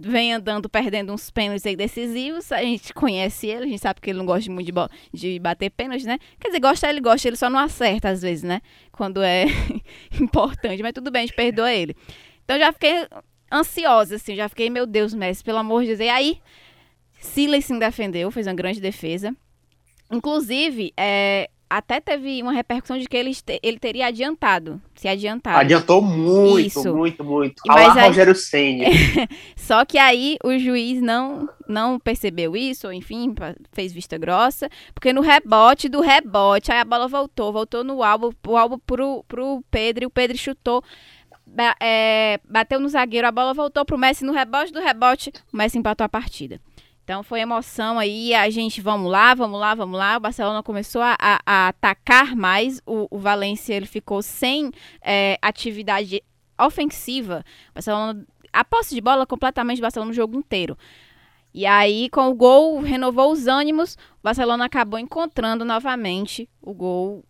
vem 0.00 0.34
andando 0.34 0.68
perdendo 0.68 1.12
uns 1.12 1.30
pênaltis 1.30 1.64
aí 1.66 1.76
decisivos. 1.76 2.50
A 2.52 2.62
gente 2.62 2.92
conhece 2.92 3.46
ele, 3.46 3.64
a 3.64 3.68
gente 3.68 3.80
sabe 3.80 4.00
que 4.00 4.10
ele 4.10 4.18
não 4.18 4.26
gosta 4.26 4.50
muito 4.50 4.66
de, 4.66 4.72
de 5.12 5.38
bater 5.38 5.70
pênaltis, 5.70 6.06
né? 6.06 6.18
Quer 6.38 6.48
dizer, 6.48 6.60
gosta, 6.60 6.88
ele 6.88 7.00
gosta, 7.00 7.28
ele 7.28 7.36
só 7.36 7.48
não 7.48 7.58
acerta 7.58 8.08
às 8.08 8.22
vezes, 8.22 8.42
né? 8.42 8.60
Quando 8.92 9.22
é 9.22 9.46
importante, 10.20 10.82
mas 10.82 10.92
tudo 10.92 11.10
bem, 11.10 11.22
a 11.22 11.26
gente 11.26 11.36
perdoa 11.36 11.72
ele. 11.72 11.96
Então 12.44 12.58
já 12.58 12.72
fiquei 12.72 13.06
ansiosa, 13.52 14.16
assim, 14.16 14.36
já 14.36 14.48
fiquei, 14.48 14.70
meu 14.70 14.86
Deus, 14.86 15.14
Messi, 15.14 15.42
pelo 15.42 15.58
amor 15.58 15.82
de 15.82 15.88
Deus. 15.88 16.00
E 16.00 16.08
aí, 16.08 16.40
Silas 17.20 17.64
se 17.64 17.78
defendeu, 17.78 18.30
fez 18.30 18.46
uma 18.46 18.54
grande 18.54 18.80
defesa. 18.80 19.34
Inclusive, 20.10 20.92
é, 20.96 21.48
até 21.70 22.00
teve 22.00 22.42
uma 22.42 22.52
repercussão 22.52 22.98
de 22.98 23.06
que 23.06 23.16
ele, 23.16 23.30
ele 23.62 23.78
teria 23.78 24.08
adiantado, 24.08 24.82
se 24.96 25.06
adiantado. 25.06 25.56
Adiantou 25.56 26.02
muito, 26.02 26.66
Isso. 26.66 26.92
muito, 26.92 27.22
muito. 27.22 27.62
Mas 27.64 27.96
aí, 27.96 28.08
Rogério 28.08 28.34
Senna. 28.34 28.86
Só 29.54 29.84
que 29.84 29.96
aí 29.96 30.36
o 30.42 30.58
juiz 30.58 31.00
não 31.00 31.48
não 31.68 32.00
percebeu 32.00 32.56
isso, 32.56 32.88
ou 32.88 32.92
enfim, 32.92 33.32
fez 33.72 33.92
vista 33.92 34.18
grossa, 34.18 34.68
porque 34.92 35.12
no 35.12 35.20
rebote 35.20 35.88
do 35.88 36.00
rebote, 36.00 36.72
aí 36.72 36.80
a 36.80 36.84
bola 36.84 37.06
voltou, 37.06 37.52
voltou 37.52 37.84
no 37.84 38.02
álbum, 38.02 38.32
o 38.48 38.56
álbum 38.56 38.76
pro, 38.76 39.24
pro 39.28 39.62
Pedro, 39.70 40.02
e 40.02 40.06
o 40.06 40.10
Pedro 40.10 40.36
chutou, 40.36 40.82
é, 41.80 42.40
bateu 42.44 42.80
no 42.80 42.88
zagueiro, 42.88 43.28
a 43.28 43.30
bola 43.30 43.54
voltou 43.54 43.84
pro 43.84 43.96
Messi 43.96 44.24
no 44.24 44.32
rebote 44.32 44.72
do 44.72 44.80
rebote, 44.80 45.32
o 45.52 45.56
Messi 45.56 45.78
empatou 45.78 46.04
a 46.04 46.08
partida. 46.08 46.60
Então 47.04 47.22
foi 47.22 47.40
emoção 47.40 47.98
aí, 47.98 48.34
a 48.34 48.48
gente, 48.50 48.80
vamos 48.80 49.10
lá, 49.10 49.34
vamos 49.34 49.58
lá, 49.58 49.74
vamos 49.74 49.98
lá. 49.98 50.16
O 50.16 50.20
Barcelona 50.20 50.62
começou 50.62 51.02
a, 51.02 51.16
a, 51.18 51.68
atacar 51.68 52.36
mais, 52.36 52.80
o, 52.86 53.08
o 53.10 53.18
Valência 53.18 53.74
ele 53.74 53.86
ficou 53.86 54.22
sem 54.22 54.70
é, 55.02 55.36
atividade 55.42 56.22
ofensiva. 56.58 57.44
O 57.70 57.74
Barcelona, 57.74 58.26
a 58.52 58.64
posse 58.64 58.94
de 58.94 59.00
bola 59.00 59.26
completamente 59.26 59.78
o 59.78 59.82
Barcelona 59.82 60.10
no 60.10 60.14
jogo 60.14 60.38
inteiro. 60.38 60.76
E 61.52 61.66
aí, 61.66 62.08
com 62.10 62.28
o 62.28 62.34
gol, 62.34 62.80
renovou 62.80 63.32
os 63.32 63.48
ânimos, 63.48 63.94
o 63.94 64.22
Barcelona 64.22 64.66
acabou 64.66 64.98
encontrando 64.98 65.64
novamente 65.64 66.48
o 66.62 66.72
gol 66.72 67.24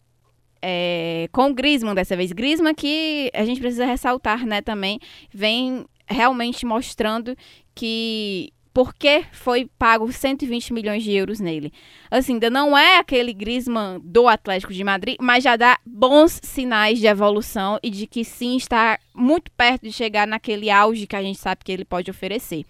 é, 0.61 1.27
com 1.33 1.50
o 1.50 1.55
Griezmann 1.55 1.95
dessa 1.95 2.17
vez. 2.17 2.33
Griezmann 2.33 2.75
que 2.75 3.31
a 3.35 3.45
gente 3.45 3.61
precisa 3.61 3.87
ressaltar, 3.87 4.45
né, 4.45 4.61
também, 4.61 5.00
vem 5.33 5.87
realmente 6.07 6.67
mostrando 6.67 7.35
que 7.75 8.53
por 8.73 8.95
que 8.95 9.25
foi 9.33 9.69
pago 9.79 10.11
120 10.12 10.73
milhões 10.73 11.03
de 11.03 11.12
euros 11.12 11.41
nele. 11.41 11.73
Assim, 12.11 12.35
ainda 12.35 12.49
não 12.49 12.77
é 12.77 12.99
aquele 12.99 13.33
Griezmann 13.33 14.00
do 14.03 14.29
Atlético 14.29 14.73
de 14.73 14.85
Madrid, 14.85 15.17
mas 15.21 15.43
já 15.43 15.57
dá 15.57 15.79
bons 15.85 16.41
sinais 16.43 16.99
de 16.99 17.07
evolução 17.07 17.79
e 17.83 17.91
de 17.91 18.07
que 18.07 18.25
sim 18.25 18.57
está 18.57 18.99
muito 19.15 19.50
perto 19.53 19.83
de 19.83 19.93
chegar 19.93 20.27
naquele 20.27 20.71
auge 20.71 21.07
que 21.07 21.17
a 21.17 21.23
gente 21.23 21.39
sabe 21.39 21.65
que 21.65 21.73
ele 21.73 21.85
pode 21.85 22.11
oferecer. 22.11 22.65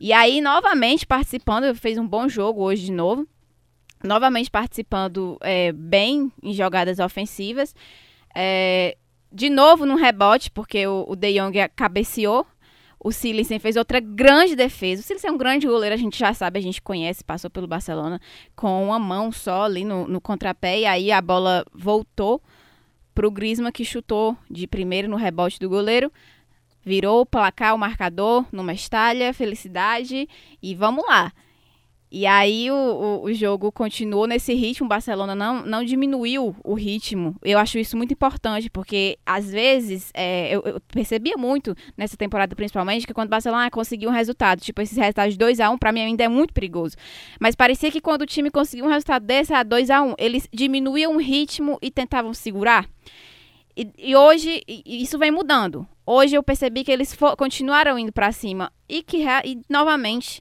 E 0.00 0.12
aí, 0.12 0.40
novamente 0.40 1.06
participando, 1.06 1.74
fez 1.74 1.98
um 1.98 2.06
bom 2.06 2.28
jogo 2.28 2.62
hoje 2.62 2.86
de 2.86 2.92
novo. 2.92 3.26
Novamente 4.02 4.48
participando 4.48 5.36
é, 5.40 5.72
bem 5.72 6.32
em 6.42 6.52
jogadas 6.54 7.00
ofensivas. 7.00 7.74
É, 8.34 8.96
de 9.30 9.50
novo 9.50 9.84
no 9.84 9.96
rebote, 9.96 10.50
porque 10.50 10.86
o, 10.86 11.04
o 11.08 11.16
De 11.16 11.32
Jong 11.32 11.68
cabeceou 11.74 12.46
o 13.00 13.12
Silicen 13.12 13.58
fez 13.58 13.76
outra 13.76 14.00
grande 14.00 14.56
defesa. 14.56 15.00
O 15.00 15.04
Silicen 15.04 15.30
é 15.30 15.32
um 15.32 15.38
grande 15.38 15.66
goleiro, 15.66 15.94
a 15.94 15.98
gente 15.98 16.18
já 16.18 16.34
sabe, 16.34 16.58
a 16.58 16.62
gente 16.62 16.82
conhece, 16.82 17.24
passou 17.24 17.48
pelo 17.48 17.66
Barcelona 17.66 18.20
com 18.56 18.84
uma 18.86 18.98
mão 18.98 19.30
só 19.30 19.62
ali 19.64 19.84
no, 19.84 20.08
no 20.08 20.20
contrapé. 20.20 20.80
E 20.80 20.86
aí 20.86 21.12
a 21.12 21.20
bola 21.20 21.64
voltou 21.72 22.42
para 23.14 23.26
o 23.26 23.30
Griezmann, 23.30 23.72
que 23.72 23.84
chutou 23.84 24.36
de 24.50 24.66
primeiro 24.66 25.08
no 25.08 25.16
rebote 25.16 25.58
do 25.58 25.68
goleiro. 25.68 26.12
Virou 26.84 27.20
o 27.20 27.26
placar, 27.26 27.74
o 27.74 27.78
marcador, 27.78 28.46
numa 28.50 28.72
estalha, 28.72 29.34
felicidade. 29.34 30.28
E 30.62 30.74
vamos 30.74 31.04
lá. 31.06 31.32
E 32.10 32.26
aí 32.26 32.70
o, 32.70 32.74
o, 32.74 33.24
o, 33.24 33.34
jogo 33.34 33.70
continuou 33.70 34.26
nesse 34.26 34.54
ritmo, 34.54 34.86
o 34.86 34.88
Barcelona 34.88 35.34
não, 35.34 35.62
não 35.64 35.84
diminuiu 35.84 36.56
o 36.64 36.74
ritmo. 36.74 37.36
Eu 37.44 37.58
acho 37.58 37.78
isso 37.78 37.98
muito 37.98 38.14
importante, 38.14 38.70
porque 38.70 39.18
às 39.26 39.50
vezes 39.50 40.10
é, 40.14 40.54
eu, 40.54 40.62
eu, 40.62 40.80
percebia 40.80 41.36
muito 41.36 41.74
nessa 41.98 42.16
temporada 42.16 42.56
principalmente 42.56 43.06
que 43.06 43.12
quando 43.12 43.28
o 43.28 43.30
Barcelona 43.30 43.70
conseguiu 43.70 44.08
um 44.08 44.12
resultado, 44.12 44.60
tipo 44.60 44.80
esses 44.80 44.96
resultados 44.96 45.34
de 45.34 45.38
2 45.38 45.60
a 45.60 45.70
1 45.70 45.74
um, 45.74 45.78
para 45.78 45.92
mim 45.92 46.00
ainda 46.00 46.24
é 46.24 46.28
muito 46.28 46.54
perigoso. 46.54 46.96
Mas 47.38 47.54
parecia 47.54 47.90
que 47.90 48.00
quando 48.00 48.22
o 48.22 48.26
time 48.26 48.50
conseguiu 48.50 48.86
um 48.86 48.88
resultado 48.88 49.26
desse 49.26 49.52
a 49.52 49.62
2 49.62 49.90
a 49.90 50.02
1 50.02 50.08
um, 50.08 50.14
eles 50.16 50.48
diminuíam 50.50 51.14
o 51.14 51.18
ritmo 51.18 51.78
e 51.82 51.90
tentavam 51.90 52.32
segurar. 52.32 52.88
E, 53.76 53.86
e 53.98 54.16
hoje 54.16 54.62
isso 54.66 55.18
vem 55.18 55.30
mudando. 55.30 55.86
Hoje 56.06 56.34
eu 56.34 56.42
percebi 56.42 56.84
que 56.84 56.90
eles 56.90 57.14
continuaram 57.36 57.98
indo 57.98 58.12
para 58.12 58.32
cima 58.32 58.72
e 58.88 59.02
que 59.02 59.24
e, 59.44 59.60
novamente 59.68 60.40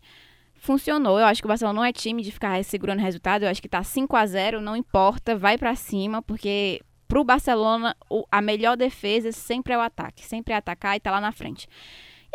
funcionou. 0.68 1.18
Eu 1.18 1.26
acho 1.26 1.42
que 1.42 1.48
o 1.48 1.50
Barcelona 1.50 1.80
não 1.80 1.86
é 1.86 1.94
time 1.94 2.22
de 2.22 2.32
ficar 2.32 2.62
segurando 2.64 3.00
resultado. 3.00 3.44
Eu 3.44 3.50
acho 3.50 3.62
que 3.62 3.70
tá 3.70 3.82
5 3.82 4.16
a 4.16 4.26
0 4.26 4.62
não 4.62 4.76
importa, 4.76 5.36
vai 5.36 5.58
para 5.58 5.74
cima, 5.76 6.22
porque 6.22 6.82
pro 7.08 7.24
Barcelona 7.24 7.96
o, 8.10 8.26
a 8.30 8.42
melhor 8.42 8.76
defesa 8.76 9.32
sempre 9.32 9.74
é 9.74 9.78
o 9.78 9.82
ataque, 9.82 10.26
sempre 10.26 10.54
é 10.54 10.58
atacar 10.58 10.96
e 10.98 11.00
tá 11.00 11.10
lá 11.10 11.22
na 11.22 11.32
frente. 11.32 11.68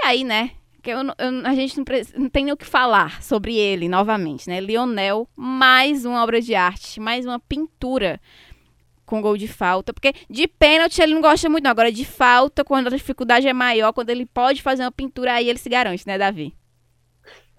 E 0.03 0.07
aí, 0.07 0.25
né, 0.25 0.53
que 0.83 0.91
eu, 0.91 0.99
eu, 0.99 1.47
a 1.47 1.55
gente 1.55 1.77
não, 1.77 1.85
não, 2.17 2.31
tem 2.31 2.45
nem 2.45 2.55
o 2.55 2.57
que 2.57 2.65
falar 2.65 3.23
sobre 3.23 3.55
ele 3.55 3.87
novamente, 3.89 4.49
né? 4.49 4.59
Lionel, 4.61 5.29
mais 5.37 6.07
uma 6.07 6.23
obra 6.23 6.41
de 6.41 6.55
arte, 6.55 6.99
mais 6.99 7.27
uma 7.27 7.39
pintura 7.39 8.19
com 9.05 9.21
gol 9.21 9.37
de 9.37 9.47
falta, 9.47 9.93
porque 9.93 10.15
de 10.31 10.49
pênalti 10.49 11.03
ele 11.03 11.13
não 11.13 11.21
gosta 11.21 11.47
muito, 11.51 11.65
não. 11.65 11.71
Agora 11.71 11.93
de 11.93 12.05
falta, 12.05 12.65
quando 12.65 12.87
a 12.87 12.97
dificuldade 12.97 13.47
é 13.47 13.53
maior, 13.53 13.93
quando 13.93 14.09
ele 14.09 14.25
pode 14.25 14.63
fazer 14.63 14.83
uma 14.85 14.91
pintura, 14.91 15.35
aí 15.35 15.51
ele 15.51 15.59
se 15.59 15.69
garante, 15.69 16.07
né, 16.07 16.17
Davi? 16.17 16.55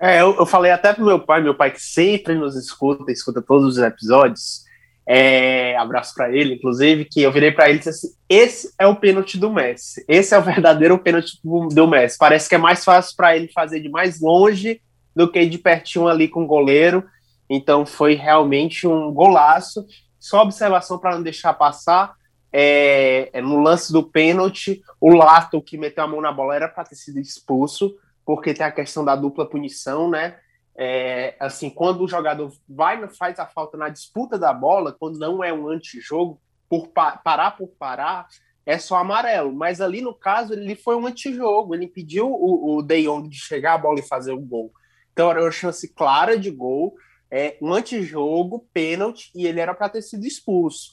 É, 0.03 0.19
eu, 0.19 0.35
eu 0.35 0.45
falei 0.45 0.69
até 0.69 0.91
pro 0.91 1.05
meu 1.05 1.17
pai, 1.17 1.41
meu 1.41 1.55
pai 1.55 1.71
que 1.71 1.81
sempre 1.81 2.35
nos 2.35 2.57
escuta, 2.57 3.09
escuta 3.09 3.41
todos 3.41 3.77
os 3.77 3.77
episódios. 3.77 4.65
É, 5.07 5.77
abraço 5.77 6.13
para 6.13 6.29
ele, 6.29 6.55
inclusive, 6.55 7.05
que 7.05 7.21
eu 7.21 7.31
virei 7.31 7.53
para 7.53 7.69
ele 7.69 7.75
e 7.75 7.77
disse 7.77 7.89
assim: 7.89 8.07
esse 8.27 8.73
é 8.77 8.85
o 8.85 8.97
pênalti 8.97 9.37
do 9.37 9.49
Messi, 9.49 10.03
esse 10.05 10.35
é 10.35 10.37
o 10.37 10.41
verdadeiro 10.41 10.99
pênalti 10.99 11.39
do 11.41 11.87
Messi. 11.87 12.17
Parece 12.17 12.49
que 12.49 12.55
é 12.55 12.57
mais 12.57 12.83
fácil 12.83 13.15
para 13.15 13.37
ele 13.37 13.47
fazer 13.47 13.79
de 13.79 13.87
mais 13.87 14.19
longe 14.19 14.81
do 15.15 15.31
que 15.31 15.45
de 15.45 15.57
pertinho 15.57 16.09
ali 16.09 16.27
com 16.27 16.43
o 16.43 16.47
goleiro. 16.47 17.05
Então 17.49 17.85
foi 17.85 18.13
realmente 18.13 18.85
um 18.85 19.09
golaço. 19.09 19.85
Só 20.19 20.41
observação 20.41 20.99
para 20.99 21.15
não 21.15 21.23
deixar 21.23 21.53
passar. 21.53 22.13
É, 22.51 23.29
é, 23.31 23.41
no 23.41 23.61
lance 23.61 23.93
do 23.93 24.03
pênalti, 24.03 24.81
o 24.99 25.15
Lato 25.15 25.61
que 25.61 25.77
meteu 25.77 26.03
a 26.03 26.07
mão 26.07 26.19
na 26.19 26.31
bola 26.31 26.55
era 26.55 26.67
para 26.67 26.83
ter 26.83 26.95
sido 26.95 27.19
expulso 27.19 27.95
porque 28.25 28.53
tem 28.53 28.65
a 28.65 28.71
questão 28.71 29.03
da 29.03 29.15
dupla 29.15 29.49
punição, 29.49 30.09
né? 30.09 30.37
É, 30.75 31.35
assim, 31.39 31.69
quando 31.69 32.03
o 32.03 32.07
jogador 32.07 32.51
vai 32.67 33.07
faz 33.09 33.37
a 33.39 33.45
falta 33.45 33.77
na 33.77 33.89
disputa 33.89 34.39
da 34.39 34.51
bola, 34.51 34.91
quando 34.91 35.19
não 35.19 35.43
é 35.43 35.53
um 35.53 35.67
antijogo, 35.67 36.41
por 36.67 36.87
pa 36.87 37.17
parar 37.17 37.51
por 37.51 37.67
parar, 37.67 38.27
é 38.65 38.79
só 38.79 38.95
amarelo. 38.95 39.53
Mas 39.53 39.81
ali 39.81 40.01
no 40.01 40.13
caso, 40.13 40.53
ele 40.53 40.75
foi 40.75 40.95
um 40.95 41.05
antijogo, 41.05 41.75
ele 41.75 41.85
impediu 41.85 42.27
o, 42.27 42.77
o 42.77 42.81
De 42.81 43.03
Jong 43.03 43.29
de 43.29 43.37
chegar 43.37 43.73
a 43.73 43.77
bola 43.77 43.99
e 43.99 44.07
fazer 44.07 44.31
o 44.31 44.39
gol. 44.39 44.71
Então 45.11 45.29
era 45.29 45.41
uma 45.41 45.51
chance 45.51 45.87
clara 45.93 46.37
de 46.37 46.49
gol, 46.49 46.95
é, 47.29 47.57
um 47.61 47.71
antijogo, 47.71 48.67
pênalti, 48.73 49.31
e 49.35 49.45
ele 49.45 49.59
era 49.59 49.73
para 49.75 49.89
ter 49.89 50.01
sido 50.01 50.25
expulso. 50.25 50.91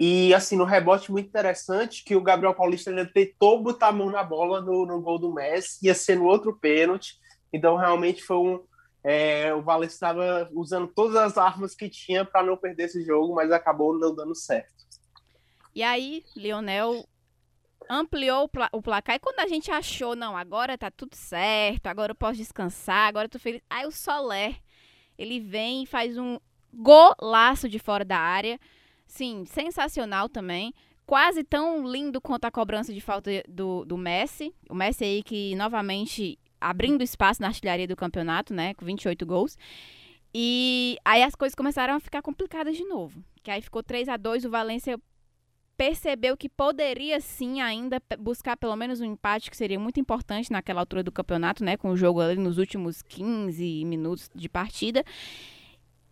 E, 0.00 0.32
assim, 0.32 0.56
no 0.56 0.64
rebote 0.64 1.12
muito 1.12 1.28
interessante, 1.28 2.02
que 2.02 2.16
o 2.16 2.22
Gabriel 2.22 2.54
Paulista 2.54 2.90
ele 2.90 3.04
tentou 3.04 3.62
botar 3.62 3.88
a 3.88 3.92
mão 3.92 4.08
na 4.08 4.24
bola 4.24 4.62
no, 4.62 4.86
no 4.86 4.98
gol 4.98 5.18
do 5.18 5.30
Messi, 5.30 5.86
ia 5.86 5.94
ser 5.94 6.16
no 6.16 6.24
outro 6.24 6.56
pênalti. 6.56 7.18
Então, 7.52 7.76
realmente 7.76 8.22
foi 8.22 8.38
um. 8.38 8.64
É, 9.04 9.52
o 9.52 9.60
Valencia 9.60 9.96
estava 9.96 10.48
usando 10.54 10.88
todas 10.88 11.16
as 11.16 11.36
armas 11.36 11.74
que 11.74 11.86
tinha 11.86 12.24
para 12.24 12.42
não 12.42 12.56
perder 12.56 12.84
esse 12.84 13.04
jogo, 13.04 13.34
mas 13.34 13.52
acabou 13.52 13.98
não 13.98 14.14
dando 14.14 14.34
certo. 14.34 14.72
E 15.74 15.82
aí, 15.82 16.24
Lionel 16.34 17.06
ampliou 17.86 18.50
o 18.72 18.82
placar. 18.82 19.16
E 19.16 19.18
quando 19.18 19.40
a 19.40 19.48
gente 19.48 19.70
achou, 19.70 20.16
não, 20.16 20.34
agora 20.34 20.78
tá 20.78 20.90
tudo 20.90 21.14
certo, 21.14 21.88
agora 21.88 22.12
eu 22.12 22.16
posso 22.16 22.38
descansar, 22.38 23.06
agora 23.06 23.26
eu 23.26 23.30
tô 23.30 23.38
feliz. 23.38 23.60
Aí 23.68 23.86
o 23.86 23.90
Soler, 23.90 24.58
ele 25.18 25.40
vem 25.40 25.82
e 25.82 25.86
faz 25.86 26.16
um 26.16 26.38
golaço 26.72 27.68
de 27.68 27.78
fora 27.78 28.04
da 28.04 28.18
área. 28.18 28.58
Sim, 29.10 29.44
sensacional 29.44 30.28
também. 30.28 30.72
Quase 31.04 31.42
tão 31.42 31.84
lindo 31.84 32.20
quanto 32.20 32.44
a 32.44 32.50
cobrança 32.50 32.94
de 32.94 33.00
falta 33.00 33.42
do, 33.48 33.84
do 33.84 33.98
Messi. 33.98 34.54
O 34.70 34.74
Messi 34.74 35.02
aí 35.02 35.22
que 35.24 35.56
novamente 35.56 36.38
abrindo 36.60 37.02
espaço 37.02 37.42
na 37.42 37.48
artilharia 37.48 37.88
do 37.88 37.96
campeonato, 37.96 38.54
né? 38.54 38.72
Com 38.74 38.84
28 38.84 39.26
gols. 39.26 39.58
E 40.32 40.96
aí 41.04 41.24
as 41.24 41.34
coisas 41.34 41.56
começaram 41.56 41.94
a 41.94 42.00
ficar 42.00 42.22
complicadas 42.22 42.76
de 42.76 42.84
novo. 42.84 43.20
Que 43.42 43.50
aí 43.50 43.60
ficou 43.60 43.82
3 43.82 44.08
a 44.08 44.16
2 44.16 44.44
o 44.44 44.50
Valência 44.50 44.96
percebeu 45.76 46.36
que 46.36 46.48
poderia 46.48 47.20
sim 47.20 47.60
ainda 47.60 48.00
buscar 48.16 48.56
pelo 48.56 48.76
menos 48.76 49.00
um 49.00 49.04
empate 49.04 49.50
que 49.50 49.56
seria 49.56 49.80
muito 49.80 49.98
importante 49.98 50.52
naquela 50.52 50.82
altura 50.82 51.02
do 51.02 51.10
campeonato, 51.10 51.64
né, 51.64 51.76
com 51.76 51.90
o 51.90 51.96
jogo 51.96 52.20
ali 52.20 52.38
nos 52.38 52.58
últimos 52.58 53.02
15 53.02 53.84
minutos 53.86 54.30
de 54.32 54.48
partida. 54.48 55.02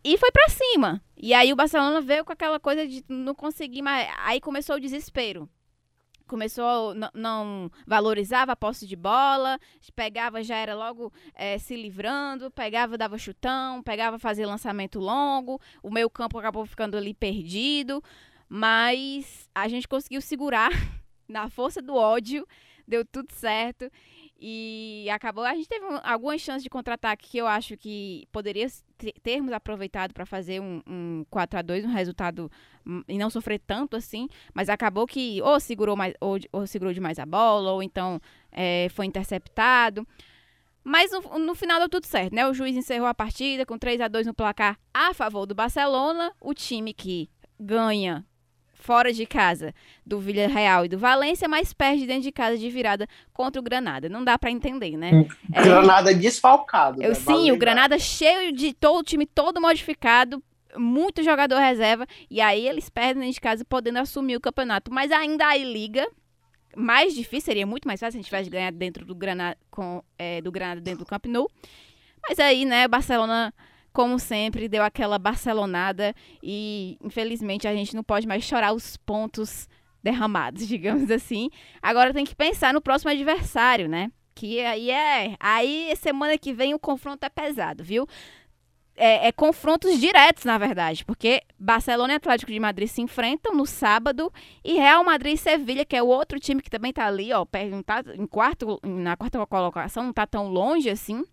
E 0.03 0.17
foi 0.17 0.31
para 0.31 0.49
cima. 0.49 1.01
E 1.17 1.33
aí 1.33 1.51
o 1.51 1.55
Barcelona 1.55 1.99
veio 1.99 2.23
com 2.23 2.31
aquela 2.31 2.59
coisa 2.59 2.87
de 2.87 3.03
não 3.07 3.35
conseguir 3.35 3.81
mais. 3.81 4.07
Aí 4.19 4.39
começou 4.39 4.77
o 4.77 4.79
desespero. 4.79 5.49
Começou, 6.25 6.93
não, 6.93 7.09
não 7.13 7.71
valorizava 7.87 8.51
a 8.51 8.55
posse 8.55 8.85
de 8.85 8.95
bola, 8.95 9.59
pegava, 9.95 10.43
já 10.43 10.57
era 10.57 10.75
logo 10.75 11.11
é, 11.33 11.57
se 11.57 11.75
livrando, 11.75 12.51
pegava, 12.51 12.99
dava 12.99 13.17
chutão, 13.17 13.81
pegava, 13.81 14.19
fazia 14.19 14.47
lançamento 14.47 14.99
longo, 14.99 15.59
o 15.81 15.89
meio 15.89 16.07
campo 16.07 16.37
acabou 16.37 16.67
ficando 16.67 16.95
ali 16.95 17.15
perdido, 17.15 18.03
mas 18.47 19.49
a 19.55 19.67
gente 19.67 19.87
conseguiu 19.87 20.21
segurar 20.21 20.69
na 21.27 21.49
força 21.49 21.81
do 21.81 21.95
ódio, 21.95 22.47
deu 22.87 23.03
tudo 23.03 23.33
certo. 23.33 23.89
E 24.41 25.09
acabou. 25.11 25.43
A 25.43 25.53
gente 25.53 25.67
teve 25.67 25.85
algumas 26.03 26.39
chances 26.39 26.63
de 26.63 26.69
contra-ataque 26.69 27.29
que 27.29 27.37
eu 27.37 27.45
acho 27.45 27.75
que 27.75 28.25
poderia 28.31 28.67
termos 29.21 29.51
aproveitado 29.51 30.13
para 30.13 30.25
fazer 30.25 30.61
um, 30.61 30.81
um 30.87 31.25
4 31.29 31.59
a 31.59 31.61
2 31.61 31.83
um 31.83 31.89
resultado 31.89 32.49
e 33.07 33.17
não 33.17 33.29
sofrer 33.29 33.59
tanto 33.59 33.97
assim, 33.97 34.29
mas 34.53 34.69
acabou 34.69 35.05
que 35.05 35.41
ou 35.41 35.59
segurou 35.59 35.95
mais 35.95 36.13
ou, 36.21 36.37
ou 36.53 36.65
segurou 36.65 36.93
demais 36.93 37.19
a 37.19 37.25
bola, 37.25 37.71
ou 37.71 37.83
então 37.83 38.19
é, 38.51 38.87
foi 38.91 39.05
interceptado. 39.05 40.07
Mas 40.83 41.11
no, 41.11 41.39
no, 41.39 41.53
final 41.53 41.79
deu 41.79 41.89
tudo 41.89 42.05
certo, 42.05 42.33
né? 42.33 42.47
O 42.47 42.53
juiz 42.53 42.75
encerrou 42.75 43.07
a 43.07 43.13
partida 43.13 43.65
com 43.65 43.77
3 43.77 43.99
a 43.99 44.07
2 44.07 44.25
no 44.27 44.33
placar 44.33 44.79
a 44.93 45.13
favor 45.13 45.45
do 45.45 45.53
Barcelona, 45.53 46.33
o 46.39 46.53
time 46.53 46.93
que 46.93 47.29
ganha 47.59 48.25
fora 48.79 49.11
de 49.13 49.25
casa 49.25 49.73
do 50.05 50.19
Villarreal 50.19 50.85
e 50.85 50.87
do 50.87 50.97
Valência, 50.97 51.47
mas 51.47 51.73
perde 51.73 52.07
dentro 52.07 52.23
de 52.23 52.31
casa 52.31 52.57
de 52.57 52.69
virada 52.69 53.07
contra 53.33 53.59
o 53.59 53.63
Granada. 53.63 54.09
Não 54.09 54.23
dá 54.23 54.39
para 54.39 54.49
entender, 54.49 54.97
né? 54.97 55.27
É, 55.53 55.61
Granada 55.61 56.15
desfalcado. 56.15 57.03
Eu, 57.03 57.09
né? 57.09 57.15
Sim, 57.15 57.51
o 57.51 57.57
Granada 57.57 57.99
cheio 57.99 58.51
de 58.51 58.73
todo 58.73 58.99
o 58.99 59.03
time 59.03 59.25
todo 59.25 59.61
modificado, 59.61 60.41
muito 60.75 61.21
jogador 61.21 61.59
reserva, 61.59 62.07
e 62.29 62.39
aí 62.39 62.67
eles 62.67 62.89
perdem 62.89 63.21
dentro 63.21 63.33
de 63.33 63.41
casa 63.41 63.65
podendo 63.65 63.99
assumir 63.99 64.37
o 64.37 64.41
campeonato. 64.41 64.91
Mas 64.91 65.11
ainda 65.11 65.45
aí 65.45 65.63
liga, 65.63 66.09
mais 66.75 67.13
difícil, 67.13 67.45
seria 67.45 67.67
muito 67.67 67.87
mais 67.87 67.99
fácil 67.99 68.13
se 68.13 68.17
a 68.17 68.21
gente 68.21 68.29
tivesse 68.29 68.49
ganhar 68.49 68.71
dentro 68.71 69.05
do 69.05 69.13
Granada, 69.13 69.57
com, 69.69 70.01
é, 70.17 70.41
do 70.41 70.51
Granada 70.51 70.79
dentro 70.79 70.99
do 70.99 71.05
Camp 71.05 71.25
Nou. 71.25 71.51
Mas 72.27 72.39
aí, 72.39 72.63
né, 72.65 72.87
Barcelona 72.87 73.53
como 73.91 74.19
sempre, 74.19 74.69
deu 74.69 74.83
aquela 74.83 75.17
barcelonada 75.19 76.13
e, 76.41 76.97
infelizmente, 77.03 77.67
a 77.67 77.73
gente 77.73 77.95
não 77.95 78.03
pode 78.03 78.27
mais 78.27 78.43
chorar 78.43 78.73
os 78.73 78.97
pontos 78.97 79.67
derramados, 80.03 80.65
digamos 80.67 81.09
assim. 81.11 81.49
Agora 81.81 82.13
tem 82.13 82.25
que 82.25 82.35
pensar 82.35 82.73
no 82.73 82.81
próximo 82.81 83.11
adversário, 83.11 83.87
né? 83.87 84.11
aqui, 84.39 84.61
aí 84.61 84.89
é. 84.89 85.35
Aí 85.39 85.93
semana 85.97 86.37
que 86.37 86.53
vem 86.53 86.73
o 86.73 86.79
confronto 86.79 87.25
é 87.25 87.29
pesado, 87.29 87.83
viu? 87.83 88.07
É, 88.95 89.27
é, 89.27 89.31
confrontos 89.31 89.97
diretos, 89.97 90.43
na 90.43 90.57
verdade, 90.57 91.05
porque 91.05 91.41
Barcelona 91.57 92.13
e 92.13 92.15
Atlético 92.17 92.51
de 92.51 92.59
Madrid 92.59 92.89
se 92.89 93.01
enfrentam 93.01 93.55
no 93.55 93.65
sábado 93.65 94.31
e 94.61 94.73
Real 94.73 95.05
Madrid 95.05 95.35
e 95.35 95.37
Sevilha, 95.37 95.85
que 95.85 95.95
é 95.95 96.03
o 96.03 96.07
outro 96.07 96.37
time 96.37 96.61
que 96.61 96.69
também 96.69 96.91
tá 96.91 97.05
ali, 97.05 97.31
ó, 97.31 97.45
tá 97.45 98.03
em 98.13 98.27
quarto, 98.27 98.77
na 98.83 99.15
quarta 99.15 99.45
colocação, 99.45 100.03
não 100.03 100.11
tá 100.11 100.27
tão 100.27 100.49
longe 100.49 100.89
assim. 100.89 101.23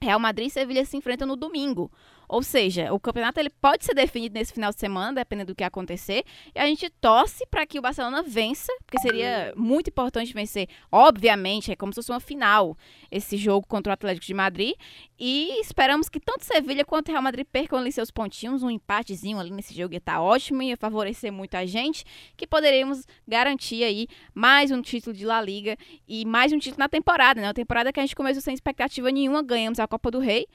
Real 0.00 0.18
Madrid 0.18 0.48
e 0.48 0.50
Sevilha 0.50 0.84
se 0.84 0.96
enfrentam 0.96 1.26
no 1.26 1.36
domingo. 1.36 1.90
Ou 2.28 2.42
seja, 2.42 2.92
o 2.92 3.00
campeonato 3.00 3.40
ele 3.40 3.50
pode 3.50 3.84
ser 3.84 3.94
definido 3.94 4.34
nesse 4.34 4.52
final 4.52 4.70
de 4.70 4.78
semana, 4.78 5.14
dependendo 5.14 5.52
do 5.52 5.56
que 5.56 5.64
acontecer. 5.64 6.24
E 6.54 6.58
a 6.58 6.66
gente 6.66 6.90
torce 7.00 7.46
para 7.46 7.66
que 7.66 7.78
o 7.78 7.82
Barcelona 7.82 8.22
vença, 8.22 8.72
porque 8.84 9.00
seria 9.00 9.52
muito 9.56 9.88
importante 9.88 10.34
vencer. 10.34 10.68
Obviamente, 10.92 11.72
é 11.72 11.76
como 11.76 11.92
se 11.92 11.96
fosse 11.96 12.12
uma 12.12 12.20
final 12.20 12.76
esse 13.10 13.36
jogo 13.36 13.66
contra 13.66 13.90
o 13.90 13.94
Atlético 13.94 14.26
de 14.26 14.34
Madrid. 14.34 14.74
E 15.18 15.60
esperamos 15.60 16.08
que 16.08 16.20
tanto 16.20 16.44
Sevilha 16.44 16.84
quanto 16.84 17.08
o 17.08 17.12
Real 17.12 17.22
Madrid 17.22 17.46
percam 17.50 17.78
ali 17.78 17.90
seus 17.90 18.10
pontinhos. 18.10 18.62
Um 18.62 18.70
empatezinho 18.70 19.38
ali 19.38 19.50
nesse 19.50 19.74
jogo 19.74 19.94
ia 19.94 19.98
estar 19.98 20.14
tá 20.14 20.22
ótimo 20.22 20.62
e 20.62 20.68
ia 20.68 20.76
favorecer 20.76 21.32
muito 21.32 21.54
a 21.54 21.64
gente. 21.64 22.04
Que 22.36 22.46
poderemos 22.46 23.06
garantir 23.26 23.84
aí 23.84 24.06
mais 24.34 24.70
um 24.70 24.82
título 24.82 25.16
de 25.16 25.24
La 25.24 25.40
Liga 25.40 25.76
e 26.06 26.24
mais 26.24 26.52
um 26.52 26.58
título 26.58 26.80
na 26.80 26.88
temporada, 26.88 27.40
né? 27.40 27.46
Uma 27.46 27.54
temporada 27.54 27.92
que 27.92 27.98
a 27.98 28.02
gente 28.02 28.14
começou 28.14 28.42
sem 28.42 28.54
expectativa 28.54 29.10
nenhuma, 29.10 29.42
ganhamos 29.42 29.78
a 29.80 29.88
Copa 29.88 30.10
do 30.10 30.18
Rei. 30.18 30.46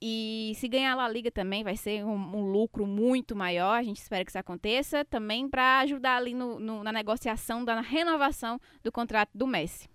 E 0.00 0.52
se 0.56 0.68
ganhar 0.68 0.92
a 0.92 0.96
La 0.96 1.08
Liga 1.08 1.30
também 1.30 1.64
vai 1.64 1.76
ser 1.76 2.04
um, 2.04 2.14
um, 2.14 2.42
lucro 2.42 2.86
muito 2.86 3.34
maior. 3.34 3.78
A 3.78 3.82
gente 3.82 3.96
espera 3.96 4.24
que 4.24 4.30
isso 4.30 4.38
aconteça 4.38 5.04
também 5.04 5.48
para 5.48 5.80
ajudar 5.80 6.16
ali 6.16 6.34
no, 6.34 6.60
no, 6.60 6.82
na 6.84 6.92
negociação 6.92 7.64
da 7.64 7.80
renovação 7.80 8.60
do 8.82 8.92
contrato 8.92 9.30
do 9.34 9.46
Messi. 9.46 9.88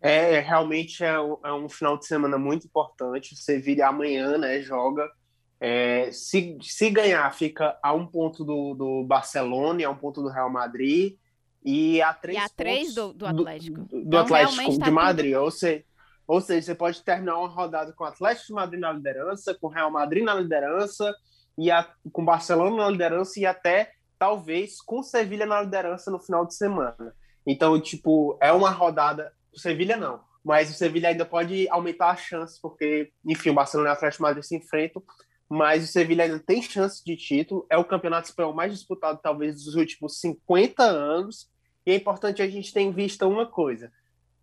É, 0.00 0.38
realmente 0.38 1.02
é 1.02 1.18
um, 1.18 1.38
é 1.42 1.52
um 1.52 1.68
final 1.68 1.98
de 1.98 2.06
semana 2.06 2.38
muito 2.38 2.66
importante. 2.66 3.34
O 3.34 3.36
Sevilha 3.36 3.88
amanhã 3.88 4.38
né, 4.38 4.60
joga. 4.60 5.10
É, 5.58 6.10
se, 6.12 6.56
se 6.60 6.90
ganhar, 6.90 7.32
fica 7.34 7.78
a 7.82 7.92
um 7.94 8.06
ponto 8.06 8.44
do, 8.44 8.74
do 8.74 9.04
Barcelona 9.04 9.86
a 9.86 9.90
um 9.90 9.96
ponto 9.96 10.22
do 10.22 10.28
Real 10.28 10.50
Madrid. 10.50 11.16
E 11.64 12.02
a 12.02 12.12
três, 12.12 12.36
e 12.36 12.40
a 12.40 12.48
três 12.50 12.94
do, 12.94 13.12
do 13.12 13.26
Atlético. 13.26 13.80
Do, 13.80 13.88
do 13.88 14.06
então, 14.06 14.20
Atlético 14.20 14.78
tá 14.78 14.84
de 14.84 14.90
Madrid. 14.90 15.32
Tudo... 15.32 15.44
Ou 15.44 15.50
seja, 15.50 15.84
ou 16.26 16.40
seja, 16.40 16.66
você 16.66 16.74
pode 16.74 17.02
terminar 17.02 17.38
uma 17.38 17.48
rodada 17.48 17.92
com 17.92 18.04
o 18.04 18.06
Atlético 18.06 18.48
de 18.48 18.52
Madrid 18.54 18.80
na 18.80 18.92
liderança, 18.92 19.54
com 19.54 19.66
o 19.66 19.70
Real 19.70 19.90
Madrid 19.90 20.24
na 20.24 20.34
liderança, 20.34 21.14
e 21.56 21.70
a, 21.70 21.88
com 22.12 22.22
o 22.22 22.24
Barcelona 22.24 22.76
na 22.76 22.90
liderança 22.90 23.38
e 23.38 23.46
até, 23.46 23.92
talvez, 24.18 24.80
com 24.80 25.00
o 25.00 25.02
Sevilha 25.02 25.46
na 25.46 25.62
liderança 25.62 26.10
no 26.10 26.18
final 26.18 26.46
de 26.46 26.54
semana. 26.54 27.14
Então, 27.46 27.78
tipo, 27.80 28.38
é 28.40 28.52
uma 28.52 28.70
rodada. 28.70 29.32
O 29.54 29.58
Sevilha 29.58 29.96
não, 29.96 30.20
mas 30.44 30.70
o 30.70 30.74
Sevilha 30.74 31.10
ainda 31.10 31.24
pode 31.24 31.68
aumentar 31.68 32.10
a 32.10 32.16
chance, 32.16 32.60
porque, 32.60 33.12
enfim, 33.24 33.50
o 33.50 33.54
Barcelona 33.54 33.90
e 33.90 33.92
o 33.92 33.94
Atlético 33.94 34.22
de 34.22 34.28
Madrid 34.28 34.44
se 34.44 34.56
enfrentam, 34.56 35.02
mas 35.48 35.84
o 35.84 35.86
Sevilha 35.86 36.24
ainda 36.24 36.38
tem 36.38 36.62
chance 36.62 37.04
de 37.04 37.16
título. 37.16 37.66
É 37.70 37.76
o 37.76 37.84
campeonato 37.84 38.28
espanhol 38.28 38.54
mais 38.54 38.72
disputado, 38.72 39.20
talvez, 39.22 39.64
dos 39.64 39.74
últimos 39.74 40.18
50 40.20 40.82
anos. 40.82 41.48
E 41.86 41.92
é 41.92 41.94
importante 41.94 42.42
a 42.42 42.48
gente 42.48 42.72
ter 42.72 42.80
em 42.80 42.92
vista 42.92 43.26
uma 43.26 43.46
coisa: 43.46 43.92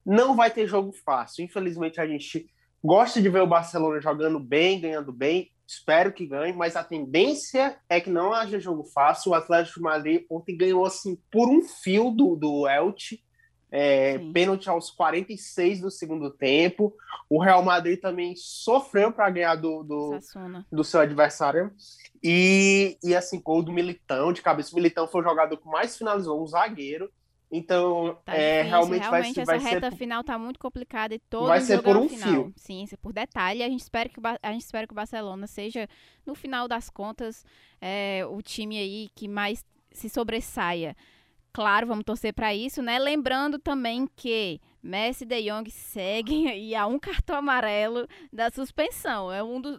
não 0.05 0.35
vai 0.35 0.51
ter 0.51 0.67
jogo 0.67 0.91
fácil. 0.91 1.43
Infelizmente, 1.43 1.99
a 1.99 2.07
gente 2.07 2.49
gosta 2.83 3.21
de 3.21 3.29
ver 3.29 3.41
o 3.41 3.47
Barcelona 3.47 4.01
jogando 4.01 4.39
bem, 4.39 4.81
ganhando 4.81 5.11
bem. 5.11 5.51
Espero 5.67 6.11
que 6.11 6.25
ganhe, 6.25 6.51
mas 6.51 6.75
a 6.75 6.83
tendência 6.83 7.77
é 7.87 8.01
que 8.01 8.09
não 8.09 8.33
haja 8.33 8.59
jogo 8.59 8.83
fácil. 8.83 9.31
O 9.31 9.35
Atlético 9.35 9.79
de 9.79 9.83
Madrid 9.83 10.25
ontem 10.29 10.57
ganhou 10.57 10.85
assim 10.85 11.17
por 11.31 11.47
um 11.47 11.61
fio 11.61 12.11
do, 12.11 12.35
do 12.35 12.67
Elche. 12.67 13.21
É, 13.73 14.17
pênalti 14.33 14.69
aos 14.69 14.91
46 14.91 15.79
do 15.79 15.89
segundo 15.89 16.29
tempo. 16.29 16.93
O 17.29 17.41
Real 17.41 17.63
Madrid 17.63 17.97
também 18.01 18.35
sofreu 18.35 19.13
para 19.13 19.29
ganhar 19.29 19.55
do, 19.55 19.81
do, 19.81 20.19
do, 20.69 20.83
seu 20.83 20.99
adversário. 20.99 21.71
E, 22.21 22.97
e 23.01 23.15
assim, 23.15 23.41
gol 23.41 23.63
do 23.63 23.71
Militão 23.71 24.33
de 24.33 24.41
cabeça. 24.41 24.73
O 24.73 24.75
Militão 24.75 25.07
foi 25.07 25.21
o 25.21 25.23
jogador 25.23 25.55
que 25.55 25.69
mais 25.69 25.97
finalizou, 25.97 26.43
um 26.43 26.47
zagueiro. 26.47 27.09
Então, 27.51 28.17
tá 28.23 28.33
é, 28.33 28.61
realmente, 28.61 29.01
realmente 29.01 29.33
vai, 29.35 29.57
essa 29.57 29.65
vai 29.65 29.73
reta 29.73 29.91
ser... 29.91 29.97
final 29.97 30.23
tá 30.23 30.39
muito 30.39 30.57
complicada 30.57 31.13
e 31.13 31.19
todo 31.19 31.47
vai 31.47 31.59
ser 31.59 31.81
por 31.83 31.97
um 31.97 32.07
final. 32.07 32.29
fio. 32.29 32.53
Sim, 32.55 32.87
é 32.89 32.95
por 32.95 33.11
detalhe. 33.11 33.61
A 33.61 33.67
gente 33.67 33.81
espera 33.81 34.07
que 34.07 34.19
o, 34.19 34.23
a 34.25 34.51
gente 34.53 34.61
espera 34.61 34.87
que 34.87 34.93
o 34.93 34.95
Barcelona 34.95 35.45
seja, 35.47 35.89
no 36.25 36.33
final 36.33 36.65
das 36.65 36.89
contas, 36.89 37.45
é, 37.81 38.25
o 38.29 38.41
time 38.41 38.79
aí 38.79 39.09
que 39.13 39.27
mais 39.27 39.65
se 39.91 40.07
sobressaia. 40.07 40.95
Claro, 41.51 41.87
vamos 41.87 42.05
torcer 42.05 42.33
para 42.33 42.55
isso, 42.55 42.81
né? 42.81 42.97
Lembrando 42.97 43.59
também 43.59 44.07
que 44.15 44.61
Messi 44.81 45.25
e 45.25 45.27
De 45.27 45.41
Jong 45.41 45.69
seguem 45.69 46.47
aí 46.49 46.73
a 46.73 46.87
um 46.87 46.97
cartão 46.97 47.35
amarelo 47.35 48.07
da 48.31 48.49
suspensão. 48.49 49.29
É 49.29 49.43
um 49.43 49.59
dos 49.59 49.77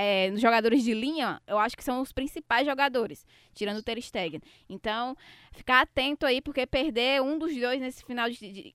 é, 0.00 0.30
nos 0.30 0.40
jogadores 0.40 0.84
de 0.84 0.94
linha, 0.94 1.42
eu 1.44 1.58
acho 1.58 1.76
que 1.76 1.82
são 1.82 2.00
os 2.00 2.12
principais 2.12 2.64
jogadores, 2.64 3.26
tirando 3.52 3.78
o 3.78 3.82
Ter 3.82 4.00
Stegen. 4.00 4.40
Então, 4.68 5.16
ficar 5.50 5.80
atento 5.80 6.24
aí, 6.24 6.40
porque 6.40 6.64
perder 6.68 7.20
um 7.20 7.36
dos 7.36 7.52
dois 7.56 7.80
nesse 7.80 8.04
final 8.04 8.30
de, 8.30 8.38
de 8.38 8.74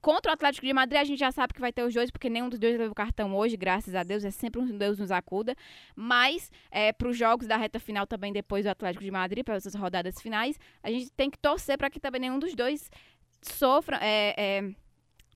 contra 0.00 0.32
o 0.32 0.34
Atlético 0.34 0.66
de 0.66 0.72
Madrid, 0.72 1.00
a 1.00 1.04
gente 1.04 1.20
já 1.20 1.30
sabe 1.30 1.54
que 1.54 1.60
vai 1.60 1.72
ter 1.72 1.84
os 1.84 1.94
dois, 1.94 2.10
porque 2.10 2.28
nenhum 2.28 2.48
dos 2.48 2.58
dois 2.58 2.76
leva 2.76 2.90
o 2.90 2.94
cartão 2.96 3.36
hoje, 3.36 3.56
graças 3.56 3.94
a 3.94 4.02
Deus, 4.02 4.24
é 4.24 4.30
sempre 4.32 4.60
um 4.60 4.76
Deus 4.76 4.98
nos 4.98 5.12
acuda. 5.12 5.54
Mas, 5.94 6.50
é, 6.68 6.92
para 6.92 7.08
os 7.08 7.16
jogos 7.16 7.46
da 7.46 7.56
reta 7.56 7.78
final 7.78 8.04
também, 8.04 8.32
depois 8.32 8.64
do 8.64 8.68
Atlético 8.68 9.04
de 9.04 9.10
Madrid, 9.12 9.44
para 9.44 9.54
essas 9.54 9.74
rodadas 9.76 10.20
finais, 10.20 10.58
a 10.82 10.90
gente 10.90 11.12
tem 11.12 11.30
que 11.30 11.38
torcer 11.38 11.78
para 11.78 11.88
que 11.88 12.00
também 12.00 12.20
nenhum 12.20 12.40
dos 12.40 12.56
dois 12.56 12.90
sofra. 13.40 14.00
É, 14.02 14.34
é, 14.36 14.74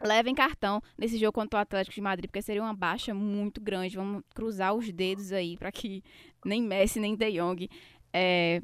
levem 0.00 0.34
cartão 0.34 0.82
nesse 0.96 1.18
jogo 1.18 1.32
contra 1.32 1.58
o 1.58 1.62
Atlético 1.62 1.94
de 1.94 2.00
Madrid, 2.00 2.26
porque 2.26 2.42
seria 2.42 2.62
uma 2.62 2.74
baixa 2.74 3.12
muito 3.12 3.60
grande. 3.60 3.96
Vamos 3.96 4.22
cruzar 4.34 4.74
os 4.74 4.90
dedos 4.90 5.32
aí 5.32 5.56
para 5.56 5.70
que 5.70 6.02
nem 6.44 6.62
Messi 6.62 6.98
nem 6.98 7.14
De 7.14 7.32
Jong 7.32 7.68
é, 8.12 8.62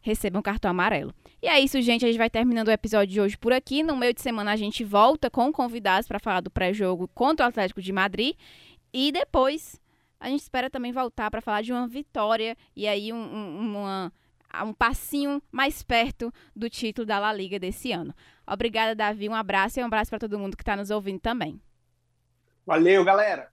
recebam 0.00 0.42
cartão 0.42 0.70
amarelo. 0.70 1.14
E 1.42 1.48
é 1.48 1.58
isso, 1.60 1.80
gente. 1.80 2.04
A 2.04 2.08
gente 2.08 2.18
vai 2.18 2.30
terminando 2.30 2.68
o 2.68 2.72
episódio 2.72 3.12
de 3.12 3.20
hoje 3.20 3.36
por 3.36 3.52
aqui. 3.52 3.82
No 3.82 3.96
meio 3.96 4.14
de 4.14 4.20
semana 4.20 4.52
a 4.52 4.56
gente 4.56 4.84
volta 4.84 5.30
com 5.30 5.52
convidados 5.52 6.08
para 6.08 6.18
falar 6.18 6.40
do 6.40 6.50
pré-jogo 6.50 7.08
contra 7.08 7.46
o 7.46 7.48
Atlético 7.48 7.80
de 7.80 7.92
Madrid. 7.92 8.36
E 8.92 9.12
depois 9.12 9.80
a 10.18 10.28
gente 10.28 10.40
espera 10.40 10.70
também 10.70 10.92
voltar 10.92 11.30
para 11.30 11.40
falar 11.40 11.62
de 11.62 11.72
uma 11.72 11.86
vitória 11.86 12.56
e 12.74 12.88
aí 12.88 13.12
um, 13.12 13.16
um, 13.16 13.58
uma 13.60 14.12
um 14.64 14.72
passinho 14.72 15.42
mais 15.52 15.82
perto 15.82 16.32
do 16.54 16.70
título 16.70 17.04
da 17.04 17.18
La 17.18 17.32
Liga 17.32 17.58
desse 17.58 17.92
ano. 17.92 18.14
Obrigada, 18.46 18.94
Davi. 18.94 19.28
Um 19.28 19.34
abraço 19.34 19.80
e 19.80 19.82
um 19.82 19.86
abraço 19.86 20.10
para 20.10 20.18
todo 20.18 20.38
mundo 20.38 20.56
que 20.56 20.62
está 20.62 20.76
nos 20.76 20.90
ouvindo 20.90 21.20
também. 21.20 21.60
Valeu, 22.64 23.04
galera! 23.04 23.50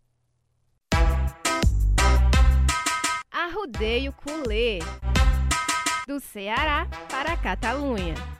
Arrudeio 3.31 4.13
Culê 4.13 4.79
do 6.07 6.19
Ceará 6.19 6.87
para 7.09 7.33
a 7.33 7.37
Catalunha. 7.37 8.32